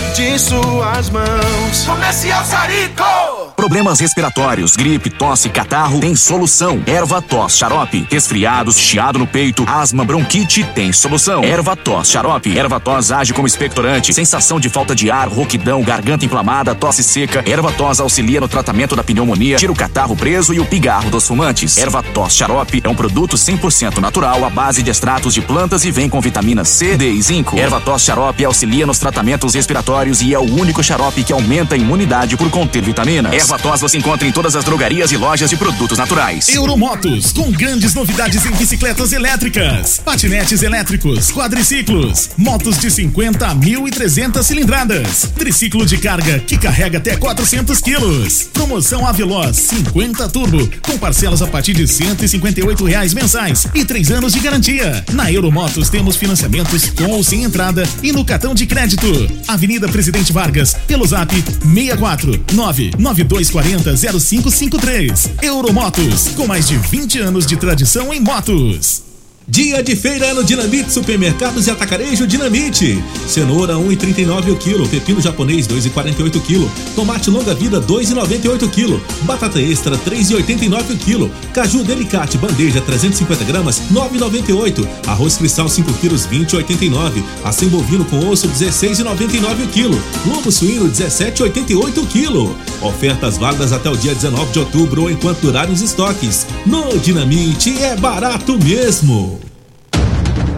de 0.13 0.37
suas 0.37 1.09
mãos. 1.09 1.85
Comercial 1.85 2.43
Sarico. 2.43 3.03
Problemas 3.55 3.99
respiratórios, 3.99 4.75
gripe, 4.75 5.09
tosse, 5.09 5.47
catarro, 5.47 5.99
tem 5.99 6.15
solução. 6.15 6.81
Erva 6.85 7.21
tos, 7.21 7.55
xarope. 7.55 8.07
Resfriados, 8.09 8.77
chiado 8.77 9.19
no 9.19 9.27
peito, 9.27 9.63
asma, 9.67 10.03
bronquite, 10.03 10.63
tem 10.73 10.91
solução. 10.91 11.43
Erva 11.43 11.75
tos, 11.75 12.09
xarope. 12.09 12.57
Erva 12.57 12.79
tos 12.79 13.11
age 13.11 13.33
como 13.33 13.47
expectorante. 13.47 14.13
Sensação 14.13 14.59
de 14.59 14.67
falta 14.67 14.95
de 14.95 15.11
ar, 15.11 15.27
rouquidão, 15.27 15.81
garganta 15.83 16.25
inflamada, 16.25 16.73
tosse 16.73 17.03
seca. 17.03 17.43
Erva 17.47 17.71
tos 17.71 17.99
auxilia 17.99 18.41
no 18.41 18.47
tratamento 18.47 18.95
da 18.95 19.03
pneumonia, 19.03 19.57
tira 19.57 19.71
o 19.71 19.75
catarro 19.75 20.15
preso 20.15 20.53
e 20.53 20.59
o 20.59 20.65
pigarro 20.65 21.09
dos 21.09 21.27
fumantes. 21.27 21.77
Erva 21.77 22.01
tos 22.01 22.33
xarope 22.33 22.81
é 22.83 22.89
um 22.89 22.95
produto 22.95 23.37
100% 23.37 23.99
natural 23.99 24.43
à 24.43 24.49
base 24.49 24.81
de 24.81 24.89
extratos 24.89 25.33
de 25.33 25.41
plantas 25.41 25.85
e 25.85 25.91
vem 25.91 26.09
com 26.09 26.19
vitamina 26.19 26.65
C, 26.65 26.97
D 26.97 27.11
e 27.11 27.21
zinco. 27.21 27.57
Erva 27.57 27.79
tos 27.79 28.01
xarope 28.01 28.43
auxilia 28.43 28.87
nos 28.87 28.97
tratamentos 28.97 29.53
respiratórios 29.53 30.00
respiratórios 30.01 30.21
e 30.21 30.33
é 30.33 30.39
o 30.39 30.59
único 30.59 30.83
xarope 30.83 31.23
que 31.23 31.33
aumenta 31.33 31.75
a 31.75 31.77
imunidade 31.77 32.35
por 32.35 32.49
conter 32.49 32.81
vitaminas. 32.81 33.33
Erva 33.33 33.57
tos 33.57 33.81
você 33.81 33.97
encontra 33.97 34.27
em 34.27 34.31
todas 34.31 34.55
as 34.55 34.63
drogarias 34.63 35.11
e 35.11 35.17
lojas 35.17 35.49
de 35.49 35.55
produtos 35.55 35.97
naturais. 35.97 36.49
Euromotos, 36.49 37.31
com 37.31 37.51
grandes 37.51 37.93
novidades 37.93 38.45
em 38.45 38.51
bicicletas 38.51 39.13
elétricas, 39.13 39.99
patinetes 40.03 40.63
elétricos, 40.63 41.31
quadriciclos, 41.31 42.31
motos 42.37 42.77
de 42.79 42.89
50 42.89 43.47
a 43.47 43.55
1.300 43.55 44.43
cilindradas, 44.43 45.31
triciclo 45.35 45.85
de 45.85 45.97
carga 45.97 46.39
que 46.39 46.57
carrega 46.57 46.97
até 46.97 47.15
400 47.15 47.79
quilos. 47.81 48.49
Promoção 48.53 49.05
Aveloz 49.05 49.57
50 49.57 50.29
Turbo, 50.29 50.69
com 50.81 50.97
parcelas 50.97 51.41
a 51.41 51.47
partir 51.47 51.73
de 51.73 51.87
158 51.87 52.85
reais 52.85 53.13
mensais 53.13 53.67
e 53.73 53.85
três 53.85 54.09
anos 54.11 54.33
de 54.33 54.39
garantia. 54.39 55.03
Na 55.13 55.31
Euromotos 55.31 55.89
temos 55.89 56.15
financiamentos 56.15 56.89
com 56.91 57.11
ou 57.11 57.23
sem 57.23 57.43
entrada 57.43 57.83
e 58.01 58.11
no 58.11 58.25
cartão 58.25 58.53
de 58.53 58.65
crédito. 58.65 59.07
Avenida 59.47 59.87
Presidente 59.91 60.31
Vargas, 60.31 60.73
pelo 60.87 61.05
zap 61.05 61.33
64 61.33 62.45
99240 62.53 63.95
0553. 64.19 65.29
Euromotos, 65.41 66.29
com 66.29 66.47
mais 66.47 66.67
de 66.67 66.77
20 66.77 67.19
anos 67.19 67.45
de 67.45 67.57
tradição 67.57 68.13
em 68.13 68.19
motos. 68.19 69.10
Dia 69.47 69.83
de 69.83 69.97
feira 69.97 70.33
no 70.33 70.45
Dinamite 70.45 70.93
Supermercados 70.93 71.67
e 71.67 71.71
Atacarejo 71.71 72.25
Dinamite. 72.25 73.03
Cenoura 73.27 73.73
1,39 73.73 74.53
o 74.53 74.55
quilo, 74.55 74.87
pepino 74.87 75.19
japonês 75.19 75.67
2,48 75.67 76.35
o 76.37 76.39
quilo, 76.39 76.71
tomate 76.95 77.29
longa 77.29 77.53
vida 77.53 77.81
2,98 77.81 78.63
o 78.63 78.69
quilo, 78.69 79.03
batata 79.23 79.59
extra 79.59 79.97
3,89 79.97 80.93
o 80.93 80.97
quilo, 80.97 81.31
caju 81.53 81.83
delicate 81.83 82.37
bandeja 82.37 82.79
350 82.79 83.43
gramas 83.43 83.81
9,98, 83.91 84.87
arroz 85.07 85.35
cristal 85.35 85.67
5 85.67 85.91
quilos 85.95 86.25
20,89, 86.27 87.21
acém 87.43 87.67
bovino 87.67 88.05
com 88.05 88.29
osso 88.29 88.47
16,99 88.47 89.65
o 89.65 89.67
quilo, 89.67 90.03
lombo 90.25 90.49
suíno 90.49 90.89
17,88 90.89 91.97
o 91.97 92.05
quilo. 92.05 92.55
Ofertas 92.81 93.37
válidas 93.37 93.73
até 93.73 93.89
o 93.89 93.97
dia 93.97 94.15
19 94.15 94.53
de 94.53 94.59
outubro 94.59 95.03
ou 95.03 95.11
enquanto 95.11 95.41
durarem 95.41 95.73
os 95.73 95.81
estoques. 95.81 96.47
No 96.65 96.97
Dinamite 96.99 97.77
é 97.83 97.95
barato 97.95 98.57
mesmo. 98.57 99.40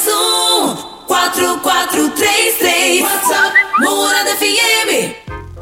3621 0.00 0.76
4433 1.08 3.02
WhatsApp 3.02 3.52
Morada 3.80 4.34
FM 4.40 5.29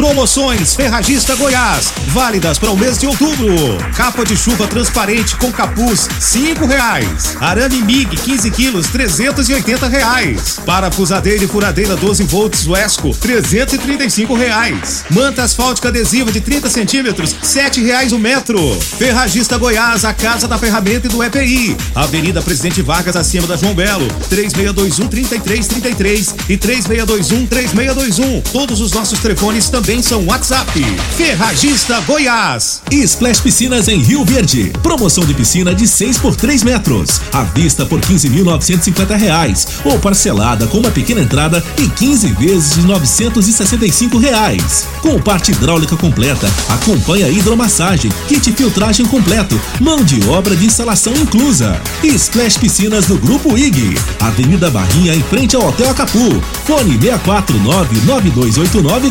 Promoções 0.00 0.74
Ferragista 0.74 1.36
Goiás, 1.36 1.92
válidas 2.06 2.58
para 2.58 2.70
o 2.70 2.76
mês 2.76 2.96
de 2.96 3.06
outubro. 3.06 3.54
Capa 3.94 4.24
de 4.24 4.34
chuva 4.34 4.66
transparente 4.66 5.36
com 5.36 5.52
capuz, 5.52 6.08
cinco 6.18 6.64
reais. 6.64 7.36
Arame 7.38 7.82
MIG, 7.82 8.16
15 8.16 8.50
quilos, 8.50 8.86
380 8.86 9.86
reais. 9.88 10.58
Parafusadeira 10.64 11.44
e 11.44 11.46
furadeira 11.46 11.96
12 11.96 12.24
volts 12.24 12.66
Wesco, 12.66 13.14
335 13.14 14.34
reais. 14.34 15.04
Manta 15.10 15.42
asfáltica 15.42 15.88
adesiva 15.88 16.32
de 16.32 16.40
30 16.40 16.70
centímetros, 16.70 17.36
sete 17.42 17.82
reais 17.82 18.10
o 18.12 18.18
metro. 18.18 18.58
Ferragista 18.80 19.58
Goiás, 19.58 20.06
a 20.06 20.14
casa 20.14 20.48
da 20.48 20.56
ferramenta 20.56 21.08
e 21.08 21.10
do 21.10 21.22
EPI. 21.22 21.76
Avenida 21.94 22.40
Presidente 22.40 22.80
Vargas, 22.80 23.16
acima 23.16 23.46
da 23.46 23.58
João 23.58 23.74
Belo, 23.74 24.08
3621 24.30 25.08
3333 25.08 26.34
e 26.48 26.56
3621 26.56 27.46
3621. 27.46 28.40
Todos 28.50 28.80
os 28.80 28.92
nossos 28.92 29.20
telefones 29.20 29.68
também 29.68 29.89
são 29.98 30.24
WhatsApp. 30.24 30.70
Ferragista 31.16 32.00
Goiás. 32.02 32.80
Splash 32.92 33.40
Piscinas 33.40 33.88
em 33.88 33.98
Rio 33.98 34.24
Verde. 34.24 34.72
Promoção 34.84 35.24
de 35.24 35.34
piscina 35.34 35.74
de 35.74 35.88
6 35.88 36.18
por 36.18 36.36
3 36.36 36.62
metros. 36.62 37.20
À 37.32 37.42
vista 37.42 37.84
por 37.84 38.00
15.950 38.00 39.16
reais. 39.16 39.66
Ou 39.84 39.98
parcelada 39.98 40.68
com 40.68 40.78
uma 40.78 40.92
pequena 40.92 41.20
entrada 41.20 41.64
e 41.76 41.88
15 41.88 42.28
vezes 42.34 42.74
de 42.74 42.82
965 42.82 44.16
reais. 44.16 44.86
Com 45.02 45.20
parte 45.20 45.50
hidráulica 45.50 45.96
completa, 45.96 46.48
acompanha 46.68 47.28
hidromassagem, 47.28 48.12
kit 48.28 48.52
filtragem 48.52 49.06
completo, 49.06 49.60
mão 49.80 50.04
de 50.04 50.22
obra 50.28 50.54
de 50.54 50.66
instalação 50.66 51.12
inclusa. 51.14 51.80
Splash 52.04 52.58
Piscinas 52.58 53.06
do 53.06 53.18
Grupo 53.18 53.58
IG. 53.58 53.98
Avenida 54.20 54.70
Barrinha 54.70 55.16
em 55.16 55.22
frente 55.22 55.56
ao 55.56 55.66
Hotel 55.66 55.90
Acapu. 55.90 56.40
Fone 56.64 56.96
649 56.96 58.00
9289 58.06 59.10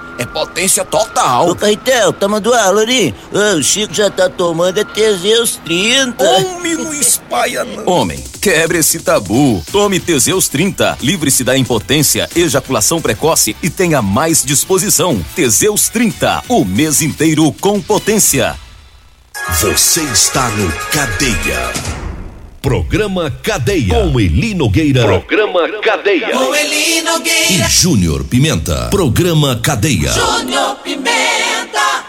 é 0.21 0.25
potência 0.25 0.85
total. 0.85 1.49
Ô, 1.49 1.55
Caetel, 1.55 2.13
tá 2.13 2.27
mandando 2.27 2.55
aula 2.55 2.81
ali? 2.81 3.13
O 3.31 3.61
Chico 3.63 3.93
já 3.93 4.09
tá 4.09 4.29
tomando 4.29 4.79
é 4.79 4.83
Teseus 4.83 5.59
30. 5.65 6.23
Homem, 6.23 6.75
não 6.75 6.93
espalha 6.93 7.63
não. 7.63 7.87
Homem, 7.87 8.23
quebre 8.39 8.77
esse 8.77 8.99
tabu. 8.99 9.63
Tome 9.71 9.99
Teseus 9.99 10.47
30. 10.47 10.97
Livre-se 11.01 11.43
da 11.43 11.57
impotência, 11.57 12.29
ejaculação 12.35 13.01
precoce 13.01 13.55
e 13.63 13.69
tenha 13.69 14.01
mais 14.01 14.43
disposição. 14.43 15.23
Teseus 15.35 15.89
30. 15.89 16.43
O 16.47 16.63
mês 16.63 17.01
inteiro 17.01 17.51
com 17.59 17.81
potência. 17.81 18.55
Você 19.59 20.01
está 20.01 20.49
no 20.49 20.71
Cadeia. 20.91 22.00
Programa 22.61 23.31
Cadeia. 23.41 23.95
Com 23.95 24.19
Eli 24.19 24.53
Nogueira. 24.53 25.01
Programa 25.01 25.61
Cadeia. 25.81 26.29
Com 26.29 26.53
Eli 26.53 27.01
Nogueira. 27.01 27.65
E 27.65 27.67
Júnior 27.67 28.23
Pimenta. 28.23 28.87
Programa 28.91 29.59
Cadeia. 29.63 30.11
Júnior 30.11 30.75
Pimenta. 30.83 32.05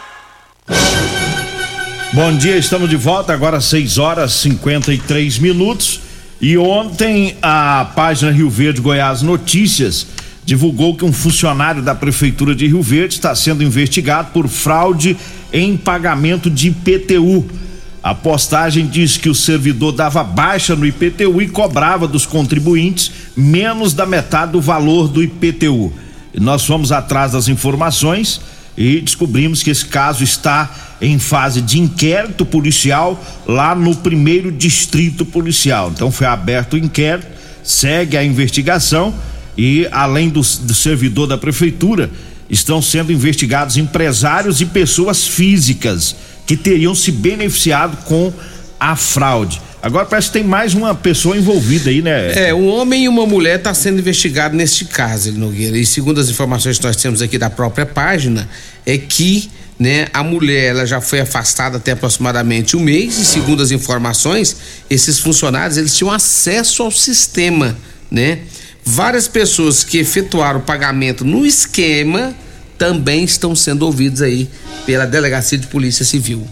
Bom 2.12 2.36
dia, 2.36 2.58
estamos 2.58 2.90
de 2.90 2.96
volta 2.96 3.32
agora 3.32 3.56
às 3.56 3.64
6 3.64 3.96
horas 3.96 4.34
53 4.34 5.38
minutos. 5.38 6.02
E 6.38 6.58
ontem 6.58 7.34
a 7.40 7.90
página 7.96 8.30
Rio 8.30 8.50
Verde 8.50 8.82
Goiás 8.82 9.22
Notícias 9.22 10.06
divulgou 10.44 10.94
que 10.94 11.04
um 11.06 11.14
funcionário 11.14 11.80
da 11.80 11.94
prefeitura 11.94 12.54
de 12.54 12.66
Rio 12.66 12.82
Verde 12.82 13.14
está 13.14 13.34
sendo 13.34 13.64
investigado 13.64 14.32
por 14.32 14.46
fraude 14.48 15.16
em 15.50 15.78
pagamento 15.78 16.50
de 16.50 16.68
IPTU. 16.68 17.61
A 18.02 18.14
postagem 18.14 18.86
diz 18.86 19.16
que 19.16 19.28
o 19.28 19.34
servidor 19.34 19.92
dava 19.92 20.24
baixa 20.24 20.74
no 20.74 20.84
IPTU 20.84 21.40
e 21.40 21.48
cobrava 21.48 22.08
dos 22.08 22.26
contribuintes 22.26 23.12
menos 23.36 23.94
da 23.94 24.04
metade 24.04 24.52
do 24.52 24.60
valor 24.60 25.06
do 25.06 25.22
IPTU. 25.22 25.92
Nós 26.40 26.64
fomos 26.64 26.90
atrás 26.90 27.32
das 27.32 27.46
informações 27.46 28.40
e 28.76 29.00
descobrimos 29.00 29.62
que 29.62 29.70
esse 29.70 29.86
caso 29.86 30.24
está 30.24 30.68
em 31.00 31.16
fase 31.18 31.60
de 31.60 31.78
inquérito 31.78 32.44
policial 32.44 33.22
lá 33.46 33.72
no 33.72 33.94
primeiro 33.94 34.50
distrito 34.50 35.24
policial. 35.24 35.92
Então 35.94 36.10
foi 36.10 36.26
aberto 36.26 36.72
o 36.72 36.78
inquérito, 36.78 37.28
segue 37.62 38.16
a 38.16 38.24
investigação 38.24 39.14
e 39.56 39.86
além 39.92 40.28
do, 40.28 40.40
do 40.40 40.74
servidor 40.74 41.28
da 41.28 41.38
prefeitura 41.38 42.10
estão 42.50 42.82
sendo 42.82 43.12
investigados 43.12 43.76
empresários 43.76 44.60
e 44.60 44.66
pessoas 44.66 45.26
físicas 45.26 46.16
que 46.46 46.56
teriam 46.56 46.94
se 46.94 47.10
beneficiado 47.10 47.96
com 48.04 48.32
a 48.78 48.96
fraude. 48.96 49.60
Agora 49.82 50.06
parece 50.06 50.28
que 50.28 50.34
tem 50.34 50.44
mais 50.44 50.74
uma 50.74 50.94
pessoa 50.94 51.36
envolvida 51.36 51.90
aí, 51.90 52.02
né? 52.02 52.48
É, 52.48 52.54
um 52.54 52.68
homem 52.68 53.04
e 53.04 53.08
uma 53.08 53.26
mulher 53.26 53.58
está 53.58 53.74
sendo 53.74 53.98
investigado 53.98 54.56
neste 54.56 54.84
caso, 54.84 55.32
Nogueira. 55.32 55.76
E 55.76 55.84
segundo 55.84 56.20
as 56.20 56.28
informações 56.28 56.78
que 56.78 56.84
nós 56.84 56.94
temos 56.94 57.20
aqui 57.20 57.36
da 57.36 57.50
própria 57.50 57.84
página, 57.84 58.48
é 58.86 58.96
que 58.96 59.50
né, 59.78 60.06
a 60.12 60.22
mulher 60.22 60.70
ela 60.70 60.86
já 60.86 61.00
foi 61.00 61.18
afastada 61.18 61.78
até 61.78 61.92
aproximadamente 61.92 62.76
um 62.76 62.80
mês 62.80 63.18
e 63.18 63.24
segundo 63.24 63.60
as 63.60 63.72
informações, 63.72 64.56
esses 64.88 65.18
funcionários 65.18 65.76
eles 65.76 65.96
tinham 65.96 66.12
acesso 66.12 66.84
ao 66.84 66.90
sistema, 66.92 67.76
né? 68.08 68.40
Várias 68.84 69.26
pessoas 69.26 69.82
que 69.82 69.98
efetuaram 69.98 70.60
o 70.60 70.62
pagamento 70.62 71.24
no 71.24 71.44
esquema 71.44 72.34
também 72.82 73.22
estão 73.22 73.54
sendo 73.54 73.82
ouvidos 73.86 74.20
aí 74.22 74.48
pela 74.84 75.06
Delegacia 75.06 75.56
de 75.56 75.68
Polícia 75.68 76.04
Civil. 76.04 76.44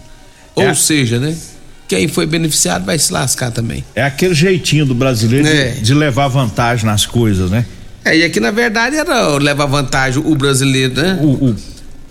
Ou 0.55 0.63
É. 0.63 0.73
seja, 0.73 1.19
né? 1.19 1.35
Quem 1.89 2.07
foi 2.07 2.25
beneficiado 2.25 2.85
vai 2.85 2.97
se 2.97 3.11
lascar 3.11 3.51
também. 3.51 3.83
É 3.93 4.01
aquele 4.01 4.33
jeitinho 4.33 4.85
do 4.85 4.95
brasileiro 4.95 5.45
de- 5.45 5.53
É. 5.53 5.69
de, 5.71 5.93
levar 5.93 6.29
vantagem 6.29 6.85
nas 6.85 7.05
coisas, 7.05 7.51
né? 7.51 7.65
É, 8.05 8.17
e 8.17 8.23
aqui 8.23 8.39
na 8.39 8.49
verdade 8.49 8.95
era 8.95 9.27
levar 9.37 9.65
vantagem 9.65 10.23
o 10.25 10.33
brasileiro, 10.33 10.93
né? 11.01 11.19
O, 11.21 11.49
o 11.49 11.55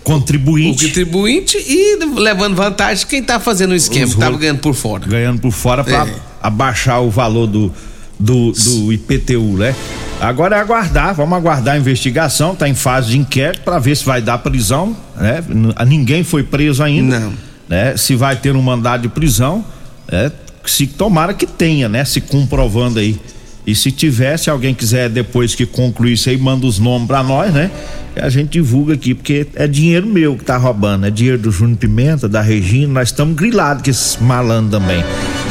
contribuinte. 0.05 0.85
O 0.85 0.89
contribuinte 0.89 1.57
e 1.57 1.97
levando 2.19 2.55
vantagem 2.55 3.07
quem 3.07 3.23
tá 3.23 3.41
fazendo 3.41 3.71
o 3.71 3.75
esquema, 3.75 4.05
Os 4.07 4.15
tava 4.17 4.37
ganhando 4.37 4.59
por 4.61 4.75
fora. 4.75 5.07
Ganhando 5.07 5.41
por 5.41 5.51
fora 5.51 5.83
para 5.83 6.07
É. 6.11 6.15
abaixar 6.43 7.03
o 7.03 7.09
valor 7.11 7.47
do, 7.47 7.73
do, 8.21 8.53
do 8.53 8.93
IPTU, 8.93 9.57
né? 9.57 9.75
Agora 10.21 10.57
é 10.57 10.61
aguardar, 10.61 11.15
vamos 11.15 11.37
aguardar 11.37 11.75
a 11.75 11.79
investigação, 11.79 12.55
tá 12.55 12.69
em 12.69 12.75
fase 12.75 13.11
de 13.11 13.19
inquérito 13.19 13.63
para 13.63 13.79
ver 13.79 13.97
se 13.97 14.05
vai 14.05 14.21
dar 14.21 14.37
prisão, 14.39 14.95
né? 15.17 15.43
Ninguém 15.87 16.23
foi 16.23 16.43
preso 16.43 16.83
ainda. 16.83 17.19
Não. 17.19 17.33
Né? 17.67 17.97
Se 17.97 18.15
vai 18.15 18.37
ter 18.37 18.55
um 18.55 18.61
mandado 18.61 19.03
de 19.03 19.09
prisão, 19.09 19.65
né? 20.11 20.31
Se 20.67 20.87
tomara 20.87 21.33
que 21.33 21.47
tenha, 21.47 21.89
né? 21.89 22.05
Se 22.05 22.21
comprovando 22.21 22.99
aí. 22.99 23.19
E 23.67 23.75
se 23.75 23.91
tiver, 23.91 24.37
se 24.37 24.51
alguém 24.51 24.75
quiser 24.75 25.09
depois 25.09 25.55
que 25.55 25.65
concluir 25.65 26.15
isso 26.15 26.29
aí, 26.29 26.37
manda 26.37 26.67
os 26.67 26.79
nomes 26.79 27.07
pra 27.07 27.23
nós, 27.23 27.53
né? 27.53 27.71
E 28.17 28.21
a 28.21 28.29
gente 28.29 28.51
divulga 28.51 28.95
aqui, 28.95 29.15
porque 29.15 29.47
é 29.55 29.67
dinheiro 29.67 30.07
meu 30.07 30.37
que 30.37 30.45
tá 30.45 30.57
roubando, 30.57 31.07
é 31.07 31.11
dinheiro 31.11 31.39
do 31.39 31.51
Júnior 31.51 31.79
Pimenta, 31.79 32.29
da 32.29 32.41
Regina, 32.41 32.93
nós 32.93 33.09
estamos 33.09 33.37
grilados 33.37 33.83
com 33.85 33.91
esses 33.91 34.17
malandros 34.17 34.73
também. 34.73 35.05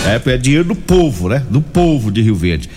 É, 0.06 0.32
é 0.34 0.38
dinheiro 0.38 0.64
do 0.66 0.76
povo, 0.76 1.30
né? 1.30 1.44
Do 1.50 1.62
povo 1.62 2.12
de 2.12 2.22
Rio 2.22 2.36
Verde. 2.36 2.70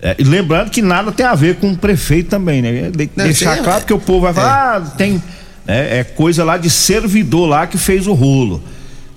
É, 0.00 0.14
e 0.18 0.22
lembrando 0.24 0.70
que 0.70 0.80
nada 0.80 1.10
tem 1.10 1.26
a 1.26 1.34
ver 1.34 1.56
com 1.56 1.72
o 1.72 1.76
prefeito 1.76 2.30
também, 2.30 2.62
né? 2.62 2.90
De- 2.90 3.10
Não, 3.16 3.24
deixar 3.24 3.30
isso 3.30 3.48
aí 3.48 3.58
é- 3.58 3.62
claro 3.62 3.84
que 3.84 3.92
o 3.92 3.98
povo 3.98 4.20
vai 4.20 4.32
falar, 4.34 4.76
ah, 4.76 4.80
tem. 4.96 5.22
É, 5.66 5.98
é 5.98 6.04
coisa 6.04 6.44
lá 6.44 6.56
de 6.56 6.70
servidor 6.70 7.48
lá 7.48 7.66
que 7.66 7.76
fez 7.76 8.06
o 8.06 8.12
rolo. 8.14 8.62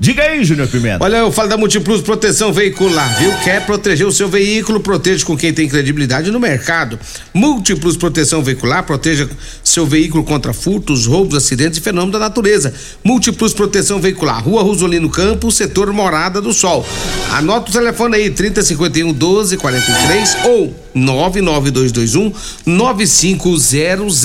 Diga 0.01 0.23
aí, 0.23 0.43
Júnior 0.43 0.67
Pimenta. 0.67 1.03
Olha, 1.03 1.17
eu 1.17 1.31
falo 1.31 1.47
da 1.47 1.57
Multiplus 1.57 2.01
Proteção 2.01 2.51
Veicular, 2.51 3.19
viu? 3.19 3.31
Quer 3.43 3.63
proteger 3.67 4.07
o 4.07 4.11
seu 4.11 4.27
veículo, 4.27 4.79
proteja 4.79 5.23
com 5.23 5.37
quem 5.37 5.53
tem 5.53 5.69
credibilidade 5.69 6.31
no 6.31 6.39
mercado. 6.39 6.99
Múltiplos 7.31 7.95
Proteção 7.95 8.41
Veicular, 8.41 8.83
proteja 8.83 9.29
seu 9.63 9.85
veículo 9.85 10.23
contra 10.23 10.53
furtos, 10.53 11.05
roubos, 11.05 11.35
acidentes 11.35 11.77
e 11.77 11.81
fenômenos 11.83 12.13
da 12.13 12.17
natureza. 12.17 12.73
Múltiplos 13.03 13.53
Proteção 13.53 14.01
Veicular, 14.01 14.43
Rua 14.43 14.63
Rosolino 14.63 15.07
Campos, 15.07 15.55
setor 15.55 15.93
Morada 15.93 16.41
do 16.41 16.51
Sol. 16.51 16.83
Anota 17.33 17.69
o 17.69 17.73
telefone 17.73 18.15
aí, 18.15 18.31
3051 18.31 19.09
1243 19.09 20.37
ou 20.45 20.75
99221 20.95 22.33
9500. 22.65 24.19